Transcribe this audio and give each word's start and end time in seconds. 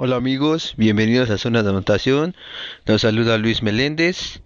Hola 0.00 0.14
amigos, 0.14 0.74
bienvenidos 0.76 1.28
a 1.28 1.38
Zona 1.38 1.64
de 1.64 1.70
Anotación. 1.70 2.36
Los 2.86 3.00
saluda 3.00 3.36
Luis 3.36 3.64
Meléndez. 3.64 4.42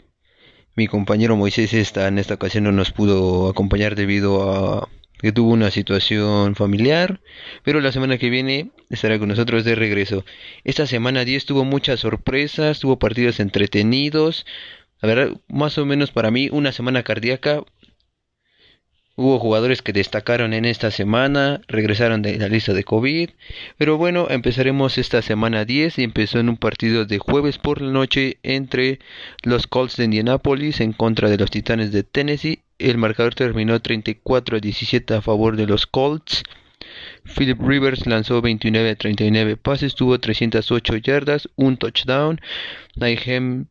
Mi 0.77 0.87
compañero 0.87 1.37
Moisés 1.37 1.75
está 1.75 2.09
en 2.09 2.17
esta 2.17 2.33
ocasión 2.33 2.65
no 2.65 2.73
nos 2.73 2.91
pudo 2.91 3.51
acompañar 3.51 3.95
debido 3.95 4.51
a 4.51 4.89
que 5.19 5.31
tuvo 5.31 5.51
una 5.51 5.71
situación 5.71 6.55
familiar, 6.55 7.21
pero 7.65 7.83
la 7.83 7.93
semana 7.93 8.17
que 8.17 8.31
viene 8.31 8.71
estará 8.89 9.19
con 9.19 9.29
nosotros 9.29 9.63
de 9.65 9.75
regreso. 9.75 10.25
Esta 10.65 10.87
semana 10.87 11.23
10 11.23 11.45
tuvo 11.45 11.67
muchas 11.67 12.01
sorpresas, 12.01 12.81
tuvo 12.81 12.99
partidos 12.99 13.39
entretenidos. 13.39 14.47
La 15.03 15.09
verdad, 15.09 15.37
más 15.49 15.77
o 15.77 15.85
menos 15.85 16.13
para 16.13 16.31
mí 16.31 16.49
una 16.51 16.73
semana 16.73 17.03
cardíaca 17.03 17.63
Hubo 19.15 19.39
jugadores 19.39 19.83
que 19.83 19.93
destacaron 19.93 20.55
en 20.55 20.65
esta 20.65 20.91
semana, 20.91 21.61
regresaron 21.69 22.23
de 22.23 22.39
la 22.39 22.49
lista 22.49 22.73
de 22.73 22.83
COVID, 22.83 23.29
pero 23.77 23.99
bueno, 23.99 24.29
empezaremos 24.31 24.97
esta 24.97 25.21
semana 25.21 25.67
10 25.67 25.99
y 25.99 26.03
empezó 26.05 26.39
en 26.39 26.49
un 26.49 26.57
partido 26.57 27.05
de 27.05 27.19
jueves 27.19 27.59
por 27.59 27.83
la 27.83 27.93
noche 27.93 28.39
entre 28.43 29.01
los 29.43 29.67
Colts 29.67 29.99
de 29.99 30.05
Indianapolis 30.05 30.81
en 30.81 30.95
contra 30.95 31.29
de 31.29 31.37
los 31.37 31.51
Titanes 31.51 31.93
de 31.93 32.05
Tennessee. 32.05 32.63
El 32.79 32.97
marcador 32.97 33.35
terminó 33.35 33.83
34 33.83 34.57
a 34.57 34.61
17 34.61 35.13
a 35.13 35.21
favor 35.21 35.57
de 35.57 35.67
los 35.67 35.87
Colts. 35.87 36.43
Philip 37.37 37.61
Rivers 37.61 38.07
lanzó 38.07 38.41
29 38.41 38.91
a 38.91 38.95
39 38.95 39.59
pases, 39.59 39.95
tuvo 39.95 40.19
308 40.21 40.97
yardas, 40.97 41.51
un 41.57 41.77
touchdown. 41.77 42.41
Nahem 42.97 43.67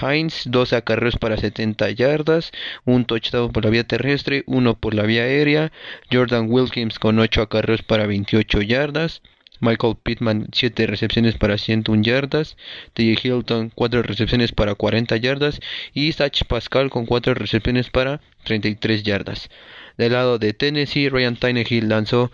Heinz, 0.00 0.42
dos 0.46 0.72
acarreos 0.72 1.16
para 1.16 1.36
70 1.36 1.90
yardas, 1.90 2.52
un 2.84 3.04
touchdown 3.04 3.52
por 3.52 3.64
la 3.64 3.70
vía 3.70 3.84
terrestre, 3.84 4.44
uno 4.46 4.74
por 4.74 4.94
la 4.94 5.04
vía 5.04 5.22
aérea. 5.22 5.72
Jordan 6.10 6.46
Wilkins 6.50 6.98
con 6.98 7.18
8 7.18 7.42
acarreos 7.42 7.82
para 7.82 8.06
28 8.06 8.62
yardas. 8.62 9.22
Michael 9.60 9.96
Pittman 10.02 10.48
7 10.52 10.86
recepciones 10.86 11.36
para 11.36 11.58
101 11.58 12.02
yardas, 12.02 12.56
T.J. 12.92 13.26
Hilton 13.26 13.72
4 13.74 14.02
recepciones 14.02 14.52
para 14.52 14.74
40 14.74 15.16
yardas 15.16 15.60
y 15.92 16.12
Sach 16.12 16.44
Pascal 16.44 16.90
con 16.90 17.06
4 17.06 17.34
recepciones 17.34 17.90
para 17.90 18.20
33 18.44 19.02
yardas. 19.02 19.50
Del 19.96 20.12
lado 20.12 20.38
de 20.38 20.52
Tennessee, 20.52 21.08
Ryan 21.08 21.36
Tannehill 21.36 21.88
lanzó 21.88 22.30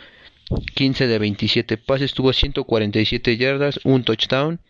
15 0.74 1.06
de 1.06 1.18
27 1.18 1.78
pases, 1.78 2.12
tuvo 2.12 2.32
147 2.32 3.36
yardas, 3.38 3.80
un 3.84 4.04
touchdown. 4.04 4.60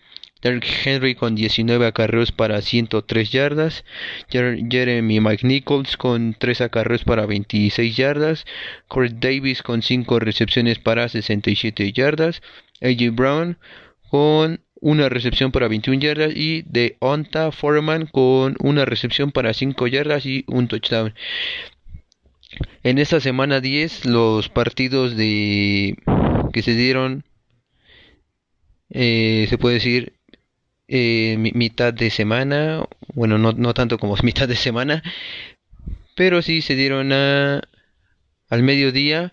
Derrick 0.44 0.66
Henry 0.84 1.14
con 1.14 1.34
19 1.34 1.86
acarreos 1.86 2.30
para 2.30 2.60
103 2.60 3.30
yardas. 3.30 3.82
Jeremy 4.30 5.18
McNichols 5.18 5.96
con 5.96 6.36
3 6.38 6.60
acarreos 6.60 7.02
para 7.02 7.24
26 7.24 7.96
yardas. 7.96 8.44
Corey 8.86 9.12
Davis 9.18 9.62
con 9.62 9.80
5 9.80 10.18
recepciones 10.20 10.78
para 10.78 11.08
67 11.08 11.90
yardas. 11.94 12.42
AJ 12.82 13.12
Brown 13.12 13.56
con 14.10 14.60
una 14.82 15.08
recepción 15.08 15.50
para 15.50 15.66
21 15.66 15.98
yardas 15.98 16.36
y 16.36 16.60
de 16.66 16.98
Onta 16.98 17.50
Foreman 17.50 18.04
con 18.04 18.56
una 18.60 18.84
recepción 18.84 19.32
para 19.32 19.54
5 19.54 19.86
yardas 19.86 20.26
y 20.26 20.44
un 20.46 20.68
touchdown. 20.68 21.14
En 22.82 22.98
esta 22.98 23.18
semana 23.20 23.62
10 23.62 24.04
los 24.04 24.50
partidos 24.50 25.16
de 25.16 25.96
que 26.52 26.60
se 26.60 26.74
dieron 26.76 27.24
eh, 28.90 29.46
se 29.48 29.56
puede 29.56 29.76
decir 29.76 30.12
eh, 30.88 31.36
mitad 31.38 31.92
de 31.94 32.10
semana, 32.10 32.84
bueno, 33.14 33.38
no, 33.38 33.52
no 33.52 33.74
tanto 33.74 33.98
como 33.98 34.16
mitad 34.22 34.48
de 34.48 34.56
semana, 34.56 35.02
pero 36.14 36.42
sí 36.42 36.62
se 36.62 36.76
dieron 36.76 37.12
a, 37.12 37.62
al 38.48 38.62
mediodía 38.62 39.32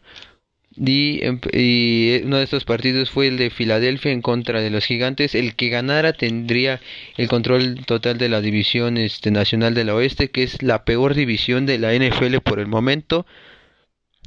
y, 0.76 1.20
y, 1.52 2.22
uno 2.24 2.38
de 2.38 2.44
estos 2.44 2.64
partidos 2.64 3.10
fue 3.12 3.28
el 3.28 3.38
de 3.38 3.50
Filadelfia 3.50 4.12
en 4.12 4.22
contra 4.22 4.62
de 4.62 4.70
los 4.70 4.86
gigantes. 4.86 5.36
El 5.36 5.56
que 5.56 5.70
ganara 5.70 6.14
tendría 6.14 6.80
el 7.18 7.28
control 7.28 7.86
total 7.86 8.18
de 8.18 8.30
la 8.30 8.42
división 8.42 8.98
este, 8.98 9.32
nacional 9.32 9.74
de 9.74 9.84
la 9.84 9.96
oeste, 9.96 10.32
que 10.32 10.44
es 10.44 10.64
la 10.64 10.86
peor 10.86 11.14
división 11.14 11.66
de 11.66 11.78
la 11.78 11.94
NFL 11.94 12.38
por 12.44 12.60
el 12.60 12.68
momento. 12.68 13.26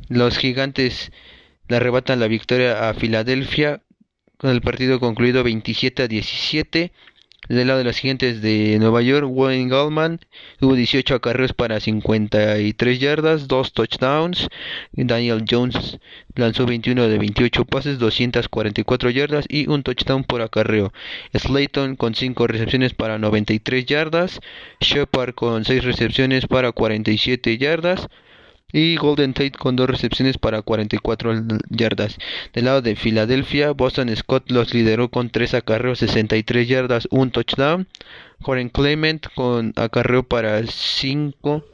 Los 0.09 0.37
gigantes 0.37 1.12
le 1.69 1.77
arrebatan 1.77 2.21
la 2.21 2.28
victoria 2.28 2.91
a 2.91 2.94
Filadelfia 2.94 3.81
con 4.37 4.50
el 4.50 4.60
partido 4.60 5.00
concluido 5.00 5.44
27 5.44 6.03
a 6.03 6.09
17. 6.09 6.93
Del 7.49 7.66
lado 7.66 7.78
de 7.78 7.84
los 7.84 7.97
siguientes 7.97 8.41
de 8.41 8.78
Nueva 8.78 9.03
York, 9.03 9.27
Wayne 9.28 9.69
Gallman 9.69 10.19
tuvo 10.59 10.75
18 10.75 11.16
acarreos 11.16 11.53
para 11.53 11.78
53 11.78 12.99
yardas, 12.99 13.49
2 13.49 13.72
touchdowns. 13.75 14.49
Daniel 14.93 15.44
Jones 15.49 15.99
lanzó 16.34 16.65
21 16.65 17.06
de 17.06 17.19
28 17.19 17.66
pases, 17.66 17.99
244 17.99 19.10
yardas 19.10 19.44
y 19.49 19.69
un 19.69 19.83
touchdown 19.83 20.25
por 20.25 20.41
acarreo. 20.41 20.94
Slayton 21.34 21.97
con 21.97 22.15
5 22.15 22.47
recepciones 22.47 22.94
para 22.94 23.19
93 23.19 23.84
yardas. 23.84 24.41
Shepard 24.81 25.34
con 25.34 25.66
6 25.66 25.84
recepciones 25.84 26.47
para 26.47 26.72
47 26.72 27.59
yardas. 27.59 28.09
Y 28.76 28.96
Golden 28.96 29.34
Tate 29.34 29.52
con 29.52 29.76
dos 29.76 29.88
recepciones 29.88 30.36
para 30.36 30.60
44 30.60 31.32
yardas. 31.70 32.18
Del 32.52 32.64
lado 32.64 32.82
de 32.82 32.96
Filadelfia, 32.96 33.70
Boston 33.70 34.14
Scott 34.16 34.50
los 34.50 34.74
lideró 34.74 35.10
con 35.10 35.30
3 35.30 35.54
acarreos, 35.54 36.00
63 36.00 36.66
yardas, 36.66 37.06
un 37.12 37.30
touchdown. 37.30 37.86
Coren 38.42 38.70
Clement 38.70 39.28
con 39.36 39.74
acarreo 39.76 40.24
para 40.24 40.60
5 40.66 41.64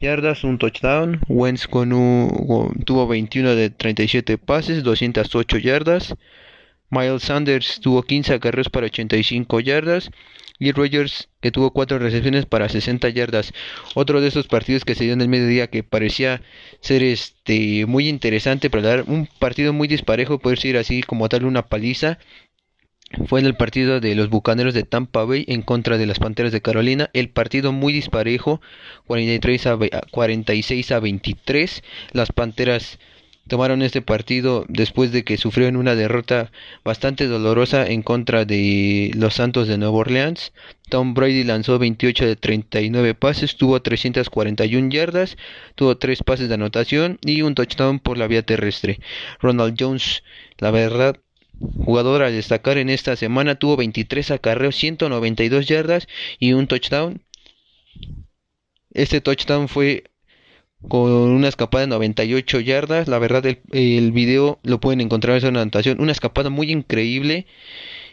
yardas, 0.00 0.42
un 0.42 0.56
touchdown. 0.56 1.20
Wentz 1.28 1.66
con 1.66 1.92
un, 1.92 2.82
tuvo 2.86 3.06
21 3.06 3.54
de 3.54 3.68
37 3.68 4.38
pases, 4.38 4.82
208 4.82 5.58
yardas. 5.58 6.14
Miles 6.90 7.22
Sanders 7.22 7.80
tuvo 7.80 8.02
15 8.02 8.34
acarreos 8.34 8.68
para 8.68 8.86
85 8.86 9.60
yardas 9.60 10.10
y 10.60 10.72
Rogers 10.72 11.28
que 11.40 11.50
tuvo 11.50 11.72
cuatro 11.72 11.98
recepciones 11.98 12.46
para 12.46 12.68
60 12.68 13.08
yardas. 13.08 13.52
Otro 13.94 14.20
de 14.20 14.28
esos 14.28 14.46
partidos 14.46 14.84
que 14.84 14.94
se 14.94 15.04
dio 15.04 15.14
en 15.14 15.22
el 15.22 15.28
mediodía 15.28 15.68
que 15.68 15.82
parecía 15.82 16.42
ser 16.80 17.02
este 17.02 17.86
muy 17.86 18.08
interesante 18.08 18.70
para 18.70 18.82
dar 18.82 19.04
un 19.06 19.26
partido 19.38 19.72
muy 19.72 19.88
disparejo, 19.88 20.38
poder 20.38 20.58
decir 20.58 20.76
así 20.76 21.02
como 21.02 21.28
tal 21.28 21.46
una 21.46 21.66
paliza. 21.66 22.18
Fue 23.26 23.40
en 23.40 23.46
el 23.46 23.56
partido 23.56 23.98
de 23.98 24.14
los 24.14 24.28
Bucaneros 24.28 24.72
de 24.72 24.84
Tampa 24.84 25.24
Bay 25.24 25.44
en 25.48 25.62
contra 25.62 25.98
de 25.98 26.06
las 26.06 26.20
Panteras 26.20 26.52
de 26.52 26.62
Carolina. 26.62 27.10
El 27.12 27.30
partido 27.30 27.72
muy 27.72 27.92
disparejo, 27.92 28.60
43 29.06 29.66
a 29.66 29.78
46 30.12 30.92
a 30.92 31.00
23. 31.00 31.82
Las 32.12 32.30
Panteras 32.30 33.00
tomaron 33.50 33.82
este 33.82 34.00
partido 34.00 34.64
después 34.68 35.10
de 35.10 35.24
que 35.24 35.36
sufrieron 35.36 35.74
una 35.74 35.96
derrota 35.96 36.52
bastante 36.84 37.26
dolorosa 37.26 37.84
en 37.84 38.02
contra 38.02 38.44
de 38.44 39.10
los 39.16 39.34
Santos 39.34 39.66
de 39.66 39.76
Nueva 39.76 39.96
Orleans. 39.96 40.52
Tom 40.88 41.14
Brady 41.14 41.42
lanzó 41.42 41.80
28 41.80 42.26
de 42.26 42.36
39 42.36 43.14
pases, 43.16 43.56
tuvo 43.56 43.82
341 43.82 44.90
yardas, 44.90 45.36
tuvo 45.74 45.98
3 45.98 46.22
pases 46.22 46.48
de 46.48 46.54
anotación 46.54 47.18
y 47.22 47.42
un 47.42 47.56
touchdown 47.56 47.98
por 47.98 48.18
la 48.18 48.28
vía 48.28 48.42
terrestre. 48.42 49.00
Ronald 49.40 49.74
Jones, 49.76 50.22
la 50.58 50.70
verdad, 50.70 51.16
jugador 51.58 52.22
a 52.22 52.30
destacar 52.30 52.78
en 52.78 52.88
esta 52.88 53.16
semana, 53.16 53.56
tuvo 53.56 53.76
23 53.76 54.30
acarreos, 54.30 54.76
192 54.76 55.66
yardas 55.66 56.06
y 56.38 56.52
un 56.52 56.68
touchdown. 56.68 57.20
Este 58.92 59.20
touchdown 59.20 59.66
fue 59.66 60.04
con 60.88 61.10
una 61.10 61.48
escapada 61.48 61.82
de 61.82 61.88
98 61.88 62.60
yardas. 62.60 63.08
La 63.08 63.18
verdad, 63.18 63.44
el, 63.46 64.12
video 64.12 64.58
lo 64.62 64.80
pueden 64.80 65.00
encontrar 65.00 65.32
en 65.32 65.38
esa 65.38 65.48
anotación. 65.48 66.00
Una 66.00 66.12
escapada 66.12 66.50
muy 66.50 66.70
increíble. 66.70 67.46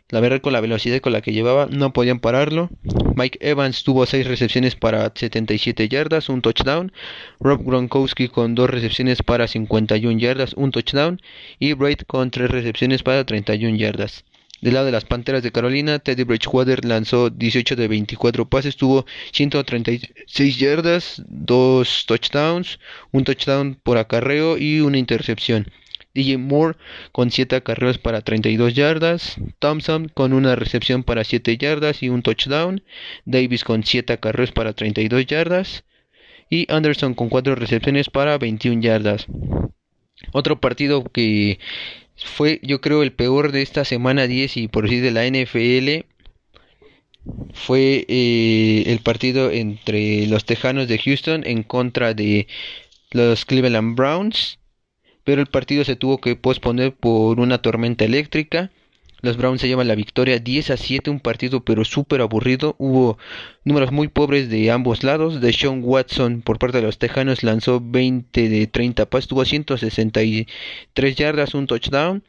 La 0.09 0.21
verdad, 0.21 0.39
con 0.39 0.53
la 0.53 0.61
velocidad 0.61 1.01
con 1.01 1.11
la 1.11 1.21
que 1.21 1.33
llevaba, 1.33 1.67
no 1.69 1.91
podían 1.91 2.19
pararlo. 2.19 2.69
Mike 3.15 3.39
Evans 3.41 3.83
tuvo 3.83 4.05
6 4.05 4.25
recepciones 4.25 4.75
para 4.75 5.11
77 5.13 5.89
yardas, 5.89 6.29
un 6.29 6.41
touchdown. 6.41 6.93
Rob 7.39 7.61
Gronkowski 7.63 8.29
con 8.29 8.55
2 8.55 8.69
recepciones 8.69 9.21
para 9.21 9.47
51 9.47 10.19
yardas, 10.19 10.53
un 10.53 10.71
touchdown. 10.71 11.21
Y 11.59 11.73
Braid 11.73 12.01
con 12.07 12.31
3 12.31 12.49
recepciones 12.49 13.03
para 13.03 13.25
31 13.25 13.75
yardas. 13.77 14.23
Del 14.61 14.73
lado 14.73 14.87
de 14.87 14.91
las 14.91 15.05
Panteras 15.05 15.43
de 15.43 15.51
Carolina, 15.51 15.99
Teddy 15.99 16.23
Bridgewater 16.23 16.83
lanzó 16.83 17.29
18 17.29 17.75
de 17.75 17.87
24 17.87 18.49
pases, 18.49 18.75
tuvo 18.75 19.05
136 19.31 20.57
yardas, 20.57 21.21
2 21.27 22.05
touchdowns, 22.07 22.79
un 23.11 23.23
touchdown 23.23 23.79
por 23.83 23.97
acarreo 23.97 24.57
y 24.57 24.79
una 24.79 24.97
intercepción. 24.97 25.67
DJ 26.15 26.39
Moore 26.39 26.75
con 27.11 27.29
7 27.29 27.57
acarreos 27.57 27.99
para 27.99 28.21
32 28.21 28.73
yardas, 28.73 29.35
Thompson 29.59 30.09
con 30.09 30.33
una 30.33 30.55
recepción 30.55 31.03
para 31.03 31.23
7 31.23 31.57
yardas 31.59 32.01
y 32.01 32.09
un 32.09 32.23
touchdown, 32.23 32.81
Davis 33.25 33.63
con 33.63 33.83
7 33.83 34.13
acarreos 34.13 34.51
para 34.51 34.73
32 34.73 35.27
yardas 35.27 35.83
y 36.49 36.65
Anderson 36.71 37.13
con 37.13 37.29
4 37.29 37.53
recepciones 37.53 38.09
para 38.09 38.39
21 38.39 38.81
yardas. 38.81 39.27
Otro 40.31 40.59
partido 40.59 41.03
que 41.03 41.59
fue 42.17 42.59
yo 42.63 42.81
creo 42.81 43.03
el 43.03 43.13
peor 43.13 43.51
de 43.51 43.61
esta 43.61 43.85
semana 43.85 44.27
10 44.27 44.57
y 44.57 44.67
por 44.67 44.83
decir 44.83 45.03
de 45.03 45.11
la 45.11 45.25
NFL 45.25 46.05
fue 47.53 48.05
eh, 48.07 48.83
el 48.87 48.99
partido 48.99 49.51
entre 49.51 50.27
los 50.27 50.45
Tejanos 50.45 50.87
de 50.87 50.97
Houston 50.97 51.43
en 51.45 51.63
contra 51.63 52.13
de 52.13 52.47
los 53.11 53.45
Cleveland 53.45 53.95
Browns 53.95 54.59
pero 55.23 55.41
el 55.41 55.47
partido 55.47 55.83
se 55.83 55.95
tuvo 55.95 56.19
que 56.19 56.35
posponer 56.35 56.93
por 56.93 57.39
una 57.39 57.61
tormenta 57.61 58.05
eléctrica 58.05 58.71
Los 59.21 59.37
Browns 59.37 59.61
se 59.61 59.67
llevan 59.67 59.87
la 59.87 59.95
victoria 59.95 60.39
10 60.39 60.71
a 60.71 60.77
7, 60.77 61.09
un 61.09 61.19
partido 61.19 61.63
pero 61.63 61.83
súper 61.85 62.21
aburrido. 62.21 62.75
Hubo 62.77 63.17
números 63.63 63.91
muy 63.91 64.07
pobres 64.09 64.49
de 64.49 64.69
ambos 64.71 65.03
lados. 65.03 65.41
De 65.41 65.53
Sean 65.53 65.81
Watson 65.83 66.41
por 66.41 66.59
parte 66.59 66.77
de 66.77 66.83
los 66.83 66.99
Tejanos 66.99 67.43
lanzó 67.43 67.81
20 67.83 68.49
de 68.49 68.67
30 68.67 69.09
pases, 69.09 69.27
tuvo 69.27 69.43
163 69.43 71.15
yardas, 71.15 71.55
un 71.55 71.67
touchdown. 71.67 72.23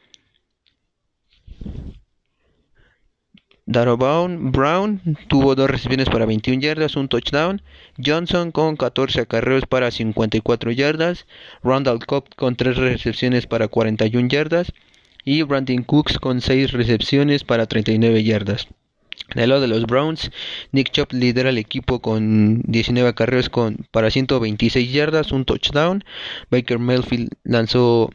Darrell 3.71 3.97
Brown 3.97 4.99
tuvo 5.27 5.53
dos 5.53 5.69
recepciones 5.69 6.09
para 6.09 6.25
21 6.25 6.59
yardas, 6.59 6.95
un 6.95 7.07
touchdown. 7.07 7.61
Johnson 8.03 8.51
con 8.51 8.75
14 8.75 9.21
acarreos 9.21 9.67
para 9.67 9.91
54 9.91 10.71
yardas. 10.71 11.27
Randall 11.61 12.03
Cobb 12.03 12.33
con 12.35 12.55
3 12.55 12.77
recepciones 12.77 13.45
para 13.45 13.67
41 13.67 14.27
yardas. 14.27 14.73
Y 15.23 15.41
Brandon 15.43 15.83
Cooks 15.83 16.19
con 16.19 16.41
6 16.41 16.71
recepciones 16.71 17.43
para 17.43 17.65
39 17.65 18.23
yardas. 18.23 18.67
Del 19.35 19.49
lado 19.49 19.61
de 19.61 19.67
los 19.67 19.85
Browns, 19.85 20.31
Nick 20.71 20.91
Chubb 20.91 21.13
lidera 21.13 21.49
el 21.49 21.59
equipo 21.59 21.99
con 22.01 22.61
19 22.63 23.09
acarreos 23.09 23.49
con, 23.49 23.85
para 23.91 24.09
126 24.09 24.91
yardas, 24.91 25.31
un 25.31 25.45
touchdown. 25.45 26.03
Baker 26.49 26.79
Mayfield 26.79 27.29
lanzó 27.43 28.09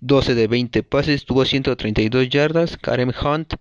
12 0.00 0.34
de 0.34 0.46
20 0.48 0.82
pases, 0.82 1.24
tuvo 1.24 1.44
132 1.44 2.28
yardas. 2.30 2.76
Karem 2.78 3.12
Hunt 3.22 3.54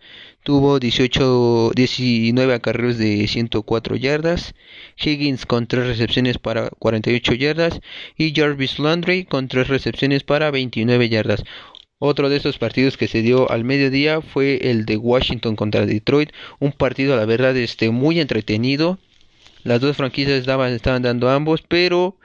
tuvo 0.44 0.79
18, 0.79 1.71
19 1.75 2.53
acarreos 2.53 2.97
de 2.97 3.27
104 3.27 3.95
yardas. 3.97 4.55
Higgins 4.97 5.45
con 5.45 5.67
3 5.67 5.85
recepciones 5.85 6.38
para 6.38 6.69
48 6.69 7.33
yardas. 7.33 7.81
Y 8.17 8.33
Jarvis 8.33 8.79
Landry 8.79 9.25
con 9.25 9.47
3 9.47 9.67
recepciones 9.67 10.23
para 10.23 10.49
29 10.49 11.09
yardas. 11.09 11.44
Otro 11.99 12.29
de 12.29 12.38
estos 12.38 12.59
partidos 12.59 12.95
que 12.95 13.07
se 13.07 13.23
dio 13.23 13.49
al 13.49 13.63
mediodía 13.63 14.21
fue 14.21 14.69
el 14.69 14.85
de 14.85 14.97
Washington 14.97 15.55
contra 15.55 15.88
Detroit. 15.88 16.29
Un 16.59 16.71
partido, 16.71 17.15
la 17.17 17.25
verdad, 17.25 17.57
este, 17.57 17.89
muy 17.89 18.19
entretenido. 18.19 18.99
Las 19.63 19.81
dos 19.81 19.97
franquicias 19.97 20.38
estaban, 20.39 21.01
dando 21.01 21.27
ambos, 21.31 21.63
pero 21.67 22.15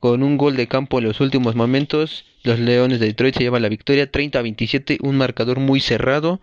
con 0.00 0.22
un 0.22 0.36
gol 0.36 0.56
de 0.56 0.68
campo 0.68 0.98
en 0.98 1.04
los 1.04 1.20
últimos 1.20 1.54
momentos, 1.54 2.26
los 2.42 2.58
Leones 2.58 3.00
de 3.00 3.06
Detroit 3.06 3.36
se 3.36 3.44
llevan 3.44 3.62
la 3.62 3.70
victoria 3.70 4.10
30 4.10 4.38
a 4.38 4.42
27, 4.42 4.98
un 5.00 5.16
marcador 5.16 5.60
muy 5.60 5.80
cerrado. 5.80 6.38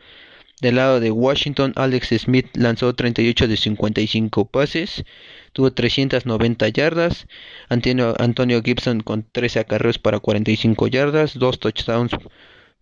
Del 0.59 0.77
lado 0.77 0.99
de 0.99 1.11
Washington, 1.11 1.73
Alex 1.75 2.09
Smith 2.17 2.47
lanzó 2.55 2.95
38 2.95 3.47
de 3.47 3.55
55 3.55 4.45
pases, 4.45 5.05
tuvo 5.53 5.71
390 5.71 6.67
yardas. 6.69 7.27
Antonio, 7.69 8.15
Antonio 8.17 8.63
Gibson 8.63 9.01
con 9.01 9.27
13 9.31 9.59
acarreos 9.59 9.99
para 9.99 10.19
45 10.19 10.87
yardas, 10.87 11.37
dos 11.37 11.59
touchdowns 11.59 12.13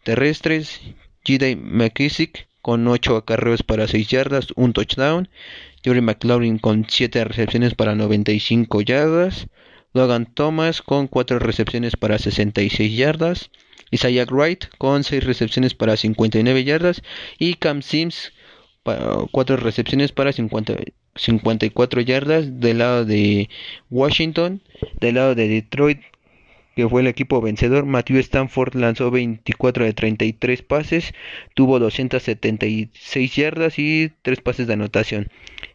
terrestres. 0.04 0.82
J.D. 1.26 1.58
McKissick 1.58 2.48
con 2.62 2.88
8 2.88 3.16
acarreos 3.16 3.64
para 3.64 3.88
6 3.88 4.08
yardas, 4.08 4.48
un 4.56 4.74
touchdown. 4.74 5.30
Jerry 5.84 6.02
McLaurin 6.02 6.60
con 6.60 6.86
7 6.90 7.24
recepciones 7.24 7.76
para 7.76 7.96
95 7.96 8.82
yardas. 8.82 9.48
Logan 9.94 10.26
Thomas 10.26 10.82
con 10.82 11.08
4 11.08 11.40
recepciones 11.40 11.96
para 11.96 12.20
66 12.20 12.96
yardas. 12.96 13.52
Isaiah 13.90 14.26
Wright 14.26 14.66
con 14.78 15.06
6 15.06 15.24
recepciones 15.24 15.74
para 15.76 15.96
59 15.96 16.64
yardas. 16.66 17.02
Y 17.40 17.54
Cam 17.54 17.82
Sims 17.82 18.34
4 18.84 19.58
recepciones 19.58 20.12
para 20.12 20.34
54 20.34 22.02
yardas 22.02 22.60
del 22.60 22.80
lado 22.80 23.06
de 23.06 23.50
Washington. 23.90 24.62
Del 25.00 25.16
lado 25.16 25.36
de 25.36 25.48
Detroit 25.48 26.02
que 26.78 26.88
fue 26.88 27.02
el 27.02 27.08
equipo 27.08 27.42
vencedor. 27.42 27.88
Matthew 27.88 28.20
Stanford 28.20 28.76
lanzó 28.76 29.10
24 29.10 29.84
de 29.84 29.94
33 29.94 30.62
pases, 30.62 31.12
tuvo 31.56 31.80
276 31.80 33.36
yardas 33.36 33.80
y 33.80 34.12
3 34.22 34.42
pases 34.42 34.68
de 34.68 34.74
anotación. 34.74 35.30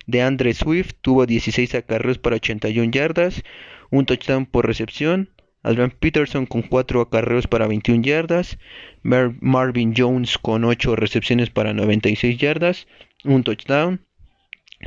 De 0.07 0.23
Andre 0.23 0.55
Swift 0.55 0.93
tuvo 1.01 1.27
16 1.27 1.75
acarreos 1.75 2.19
para 2.19 2.37
81 2.37 2.93
yardas, 2.93 3.43
un 3.91 4.07
touchdown 4.07 4.47
por 4.47 4.65
recepción. 4.65 5.31
Adrian 5.65 5.91
Peterson 5.91 6.47
con 6.47 6.63
4 6.63 7.01
acarreos 7.01 7.49
para 7.49 7.67
21 7.67 8.03
yardas. 8.05 8.59
Marvin 9.03 9.95
Jones 9.97 10.39
con 10.39 10.63
8 10.63 10.95
recepciones 10.95 11.51
para 11.51 11.75
96 11.75 12.39
yardas, 12.39 12.87
un 13.25 13.43
touchdown. 13.43 14.07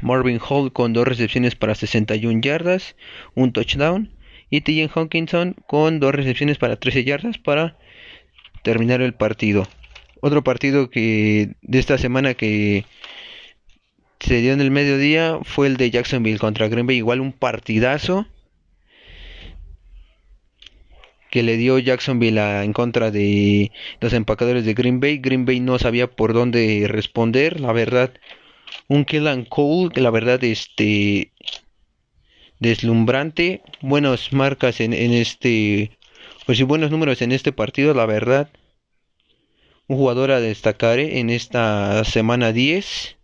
Marvin 0.01 0.39
Hall 0.39 0.71
con 0.71 0.93
2 0.93 1.05
recepciones 1.05 1.55
para 1.55 1.75
61 1.75 2.39
yardas, 2.39 2.95
un 3.33 3.51
touchdown. 3.51 4.15
Y 4.49 4.61
TJ 4.61 4.89
Hawkinson 4.93 5.55
con 5.67 5.99
2 5.99 6.13
recepciones 6.13 6.57
para 6.57 6.75
13 6.75 7.03
yardas 7.03 7.37
para 7.37 7.77
terminar 8.63 9.01
el 9.01 9.13
partido. 9.13 9.67
Otro 10.21 10.43
partido 10.43 10.89
que 10.89 11.55
de 11.61 11.79
esta 11.79 11.97
semana 11.97 12.33
que 12.33 12.85
se 14.19 14.41
dio 14.41 14.53
en 14.53 14.61
el 14.61 14.71
mediodía 14.71 15.39
fue 15.43 15.67
el 15.67 15.77
de 15.77 15.91
Jacksonville 15.91 16.39
contra 16.39 16.67
Green 16.67 16.87
Bay. 16.87 16.97
Igual 16.97 17.21
un 17.21 17.31
partidazo 17.31 18.25
que 21.29 21.43
le 21.43 21.57
dio 21.57 21.77
Jacksonville 21.79 22.39
en 22.63 22.71
contra 22.71 23.11
de 23.11 23.71
los 23.99 24.13
empacadores 24.13 24.65
de 24.65 24.73
Green 24.73 24.99
Bay. 24.99 25.17
Green 25.17 25.45
Bay 25.45 25.59
no 25.59 25.77
sabía 25.77 26.07
por 26.07 26.33
dónde 26.33 26.85
responder, 26.87 27.59
la 27.59 27.73
verdad. 27.73 28.13
Un 28.87 29.05
Killan 29.05 29.43
Cole, 29.45 29.89
la 30.01 30.11
verdad, 30.11 30.43
este 30.43 31.31
deslumbrante, 32.59 33.61
buenas 33.81 34.33
marcas 34.33 34.79
en, 34.81 34.93
este, 34.93 35.97
pues 36.45 36.59
y 36.59 36.63
buenos 36.63 36.91
números 36.91 37.21
en 37.21 37.31
este 37.31 37.51
partido, 37.51 37.93
la 37.93 38.05
verdad. 38.05 38.49
Un 39.87 39.97
jugador 39.97 40.31
a 40.31 40.39
destacar 40.39 40.99
en 40.99 41.29
esta 41.29 42.03
semana 42.05 42.51
10. 42.51 43.15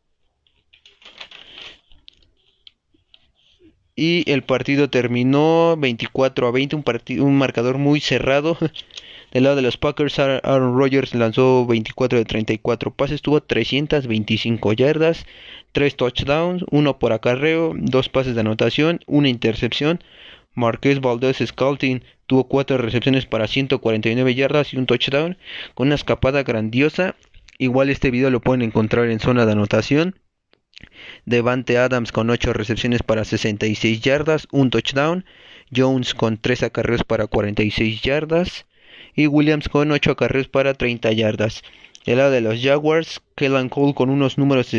y 4.02 4.30
el 4.32 4.42
partido 4.42 4.90
terminó 4.90 5.76
24 5.78 6.48
a 6.48 6.52
20, 6.52 6.76
un, 6.76 6.84
partido, 6.84 7.24
un 7.24 7.38
marcador 7.38 7.78
muy 7.78 8.00
cerrado. 8.00 8.58
Del 9.32 9.44
lado 9.44 9.56
de 9.56 9.62
los 9.62 9.78
Packers, 9.78 10.20
Aaron 10.20 10.76
Rodgers 10.78 11.14
lanzó 11.16 11.66
24 11.66 12.20
de 12.20 12.26
34 12.26 12.94
pases, 12.94 13.22
tuvo 13.22 13.42
325 13.42 14.74
yardas, 14.74 15.26
3 15.72 15.96
touchdowns, 15.96 16.66
1 16.70 17.00
por 17.00 17.14
acarreo, 17.14 17.74
2 17.76 18.10
pases 18.10 18.36
de 18.36 18.42
anotación, 18.42 19.00
1 19.08 19.28
intercepción. 19.28 20.04
Marqués 20.54 21.00
Valdez 21.00 21.38
Scouting 21.38 22.04
tuvo 22.28 22.48
4 22.48 22.78
recepciones 22.78 23.26
para 23.26 23.48
149 23.48 24.36
yardas 24.36 24.74
y 24.74 24.78
un 24.78 24.86
touchdown 24.86 25.38
con 25.74 25.88
una 25.88 25.96
escapada 25.96 26.44
grandiosa. 26.44 27.16
Igual 27.58 27.90
este 27.90 28.12
video 28.12 28.30
lo 28.30 28.42
pueden 28.42 28.62
encontrar 28.62 29.10
en 29.10 29.20
zona 29.20 29.46
de 29.46 29.54
anotación. 29.54 30.16
Devante 31.26 31.78
Adams 31.78 32.12
con 32.12 32.30
8 32.30 32.54
recepciones 32.54 33.04
para 33.04 33.24
66 33.24 34.02
yardas, 34.02 34.48
un 34.52 34.70
touchdown. 34.70 35.26
Jones 35.74 36.14
con 36.14 36.38
3 36.38 36.64
acarreos 36.64 37.04
para 37.04 37.28
46 37.28 38.02
yardas. 38.02 38.66
Y 39.16 39.28
Williams 39.28 39.70
con 39.70 39.92
8 39.92 40.12
acarreos 40.12 40.48
para 40.48 40.74
30 40.74 41.12
yardas. 41.14 41.64
El 42.06 42.18
lado 42.18 42.32
de 42.32 42.42
los 42.42 42.62
Jaguars, 42.62 43.22
Kellan 43.36 43.70
Cole 43.70 43.94
con 43.94 44.10
unos 44.10 44.38
números 44.38 44.74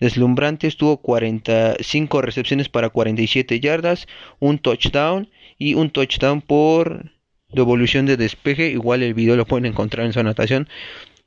deslumbrantes, 0.00 0.76
tuvo 0.76 0.98
45 0.98 2.22
recepciones 2.22 2.68
para 2.68 2.90
47 2.90 3.60
yardas, 3.60 4.06
un 4.38 4.58
touchdown 4.58 5.28
y 5.58 5.74
un 5.74 5.90
touchdown 5.90 6.40
por 6.40 7.12
devolución 7.48 8.06
de 8.06 8.16
despeje. 8.16 8.70
Igual 8.70 9.02
el 9.02 9.14
video 9.14 9.36
lo 9.36 9.46
pueden 9.46 9.66
encontrar 9.66 10.06
en 10.06 10.12
su 10.12 10.20
anotación. 10.20 10.68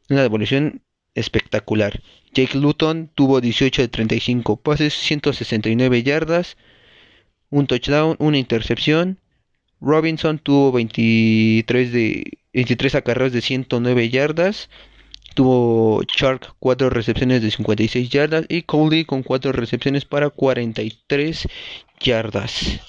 Una 0.10 0.22
devolución 0.22 0.82
espectacular. 1.16 2.02
Jake 2.34 2.58
Luton 2.58 3.10
tuvo 3.14 3.42
18 3.42 3.82
de 3.82 3.88
35 3.88 4.58
pases, 4.58 4.94
169 4.94 6.04
yardas, 6.04 6.58
un 7.50 7.68
touchdown, 7.68 8.16
una 8.20 8.38
intercepción. 8.38 9.20
Robinson 9.82 10.40
tuvo 10.40 10.72
23 10.72 11.92
de 11.92 12.38
23 12.54 12.96
acarreos 12.96 13.34
de 13.34 13.42
109 13.42 14.10
yardas. 14.10 14.70
Tuvo 15.34 16.04
Shark 16.04 16.56
4 16.60 16.90
recepciones 16.90 17.42
de 17.42 17.52
56 17.52 18.10
yardas 18.10 18.46
y 18.50 18.64
Cody 18.64 19.06
con 19.06 19.24
4 19.24 19.52
recepciones 19.52 20.06
para 20.06 20.30
43 20.30 21.48
yardas. 22.00 22.82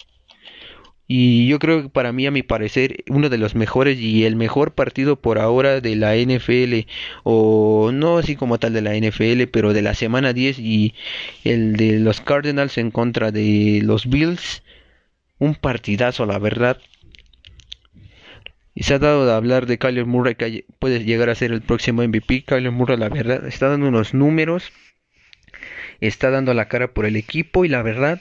Y 1.14 1.46
yo 1.46 1.58
creo 1.58 1.82
que 1.82 1.88
para 1.90 2.10
mí, 2.12 2.26
a 2.26 2.30
mi 2.30 2.42
parecer, 2.42 3.04
uno 3.10 3.28
de 3.28 3.36
los 3.36 3.54
mejores 3.54 3.98
y 3.98 4.24
el 4.24 4.34
mejor 4.34 4.72
partido 4.72 5.16
por 5.16 5.38
ahora 5.38 5.82
de 5.82 5.94
la 5.94 6.16
NFL, 6.16 6.88
o 7.22 7.90
no 7.92 8.16
así 8.16 8.34
como 8.34 8.58
tal 8.58 8.72
de 8.72 8.80
la 8.80 8.96
NFL, 8.96 9.42
pero 9.52 9.74
de 9.74 9.82
la 9.82 9.94
semana 9.94 10.32
10 10.32 10.58
y 10.58 10.94
el 11.44 11.76
de 11.76 11.98
los 11.98 12.22
Cardinals 12.22 12.78
en 12.78 12.90
contra 12.90 13.30
de 13.30 13.80
los 13.84 14.08
Bills. 14.08 14.62
Un 15.38 15.54
partidazo, 15.54 16.24
la 16.24 16.38
verdad. 16.38 16.78
Y 18.74 18.84
se 18.84 18.94
ha 18.94 18.98
dado 18.98 19.26
de 19.26 19.32
hablar 19.32 19.66
de 19.66 19.78
Kyler 19.78 20.06
Murray 20.06 20.34
que 20.34 20.64
puede 20.78 21.04
llegar 21.04 21.28
a 21.28 21.34
ser 21.34 21.52
el 21.52 21.60
próximo 21.60 22.02
MVP. 22.02 22.44
Kyler 22.44 22.72
Murray, 22.72 22.96
la 22.96 23.08
verdad, 23.08 23.46
está 23.46 23.68
dando 23.68 23.88
unos 23.88 24.14
números. 24.14 24.72
Está 26.00 26.30
dando 26.30 26.54
la 26.54 26.68
cara 26.68 26.88
por 26.88 27.04
el 27.04 27.16
equipo 27.16 27.64
y 27.64 27.68
la 27.68 27.82
verdad 27.82 28.20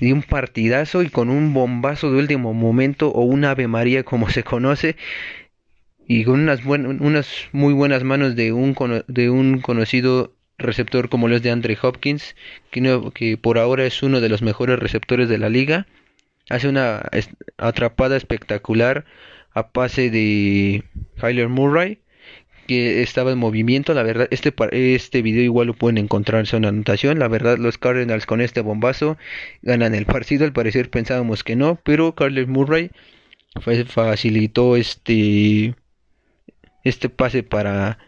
de 0.00 0.12
un 0.12 0.22
partidazo 0.22 1.02
y 1.02 1.10
con 1.10 1.28
un 1.28 1.52
bombazo 1.52 2.10
de 2.10 2.18
último 2.18 2.54
momento 2.54 3.08
o 3.08 3.22
un 3.22 3.44
Ave 3.44 3.68
María 3.68 4.04
como 4.04 4.30
se 4.30 4.42
conoce 4.42 4.96
y 6.08 6.24
con 6.24 6.40
unas, 6.40 6.64
unas 6.64 7.28
muy 7.52 7.72
buenas 7.72 8.02
manos 8.02 8.34
de 8.34 8.52
un, 8.52 8.74
de 9.06 9.30
un 9.30 9.60
conocido 9.60 10.34
receptor 10.58 11.08
como 11.08 11.28
lo 11.28 11.36
es 11.36 11.42
de 11.42 11.50
Andre 11.50 11.78
Hopkins, 11.80 12.36
que, 12.70 13.10
que 13.14 13.36
por 13.36 13.58
ahora 13.58 13.84
es 13.84 14.02
uno 14.02 14.20
de 14.20 14.28
los 14.28 14.42
mejores 14.42 14.78
receptores 14.78 15.28
de 15.28 15.38
la 15.38 15.48
liga. 15.48 15.86
Hace 16.48 16.68
una 16.68 17.02
atrapada 17.56 18.16
espectacular 18.16 19.04
a 19.54 19.68
pase 19.70 20.10
de 20.10 20.84
Kyler 21.20 21.48
Murray 21.48 21.98
que 22.66 23.02
estaba 23.02 23.32
en 23.32 23.38
movimiento. 23.38 23.94
La 23.94 24.02
verdad, 24.02 24.28
este, 24.30 24.54
este 24.72 25.22
video 25.22 25.42
igual 25.42 25.66
lo 25.68 25.74
pueden 25.74 25.98
encontrar 25.98 26.46
en 26.52 26.64
anotación. 26.64 27.18
La 27.18 27.28
verdad, 27.28 27.58
los 27.58 27.78
Cardinals 27.78 28.26
con 28.26 28.40
este 28.40 28.60
bombazo 28.60 29.16
ganan 29.62 29.94
el 29.94 30.06
partido. 30.06 30.44
Al 30.44 30.52
parecer 30.52 30.90
pensábamos 30.90 31.44
que 31.44 31.56
no, 31.56 31.78
pero 31.82 32.14
Kyler 32.14 32.46
Murray 32.46 32.90
facilitó 33.86 34.76
este 34.76 35.74
este 36.84 37.08
pase 37.08 37.42
para 37.42 37.98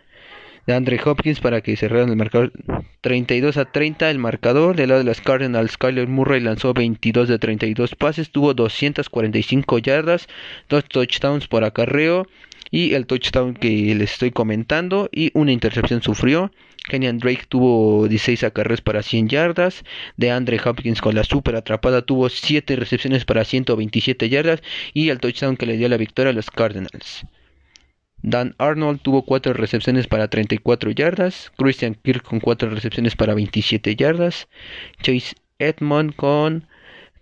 de 0.67 0.75
Andre 0.75 1.01
Hopkins 1.05 1.41
para 1.41 1.61
que 1.61 1.77
cerraran 1.77 2.11
el 2.11 2.17
marcador 2.17 2.53
32 3.01 3.57
a 3.57 3.65
30 3.65 4.11
el 4.11 4.19
marcador 4.19 4.77
del 4.77 4.89
lado 4.91 5.01
de 5.01 5.05
los 5.05 5.21
Cardinals 5.21 5.77
Kyler 5.77 6.09
Murray 6.09 6.41
lanzó 6.41 6.75
22 6.75 7.29
de 7.29 7.39
32 7.39 7.95
pases 7.95 8.31
tuvo 8.31 8.55
245 8.55 9.79
yardas 9.79 10.29
dos 10.69 10.85
touchdowns 10.85 11.49
por 11.49 11.65
acarreo 11.65 12.27
y 12.71 12.95
el 12.95 13.07
touchdown 13.07 13.55
que 13.55 13.95
les 13.95 14.13
estoy 14.13 14.31
comentando 14.31 15.09
y 15.13 15.31
una 15.35 15.53
intercepción 15.53 16.03
sufrió 16.03 16.51
Kenyan 16.89 17.19
Drake 17.19 17.47
tuvo 17.49 18.09
16 18.09 18.45
acarreos 18.45 18.83
para 18.83 19.03
100 19.03 19.29
yardas. 19.29 19.85
De 20.17 20.31
Andre 20.31 20.61
Hopkins 20.65 21.01
con 21.01 21.15
la 21.15 21.25
super 21.25 21.57
atrapada 21.57 22.03
tuvo 22.03 22.29
7 22.29 22.77
recepciones 22.77 23.25
para 23.25 23.45
127 23.45 24.29
yardas. 24.29 24.63
Y 24.93 25.09
el 25.09 25.19
touchdown 25.19 25.57
que 25.57 25.67
le 25.67 25.79
dio 25.79 25.89
la 25.89 25.97
victoria 25.97 26.31
a 26.31 26.35
los 26.35 26.51
Cardinals. 26.51 27.25
Dan 28.27 28.55
Arnold 28.57 29.03
tuvo 29.03 29.21
4 29.21 29.53
recepciones 29.53 30.07
para 30.07 30.29
34 30.29 30.91
yardas. 30.93 31.53
Christian 31.59 31.95
Kirk 31.95 32.23
con 32.23 32.41
4 32.41 32.71
recepciones 32.71 33.17
para 33.17 33.35
27 33.35 33.97
yardas. 33.97 34.49
Chase 35.03 35.35
Edmond 35.59 36.17
con 36.17 36.67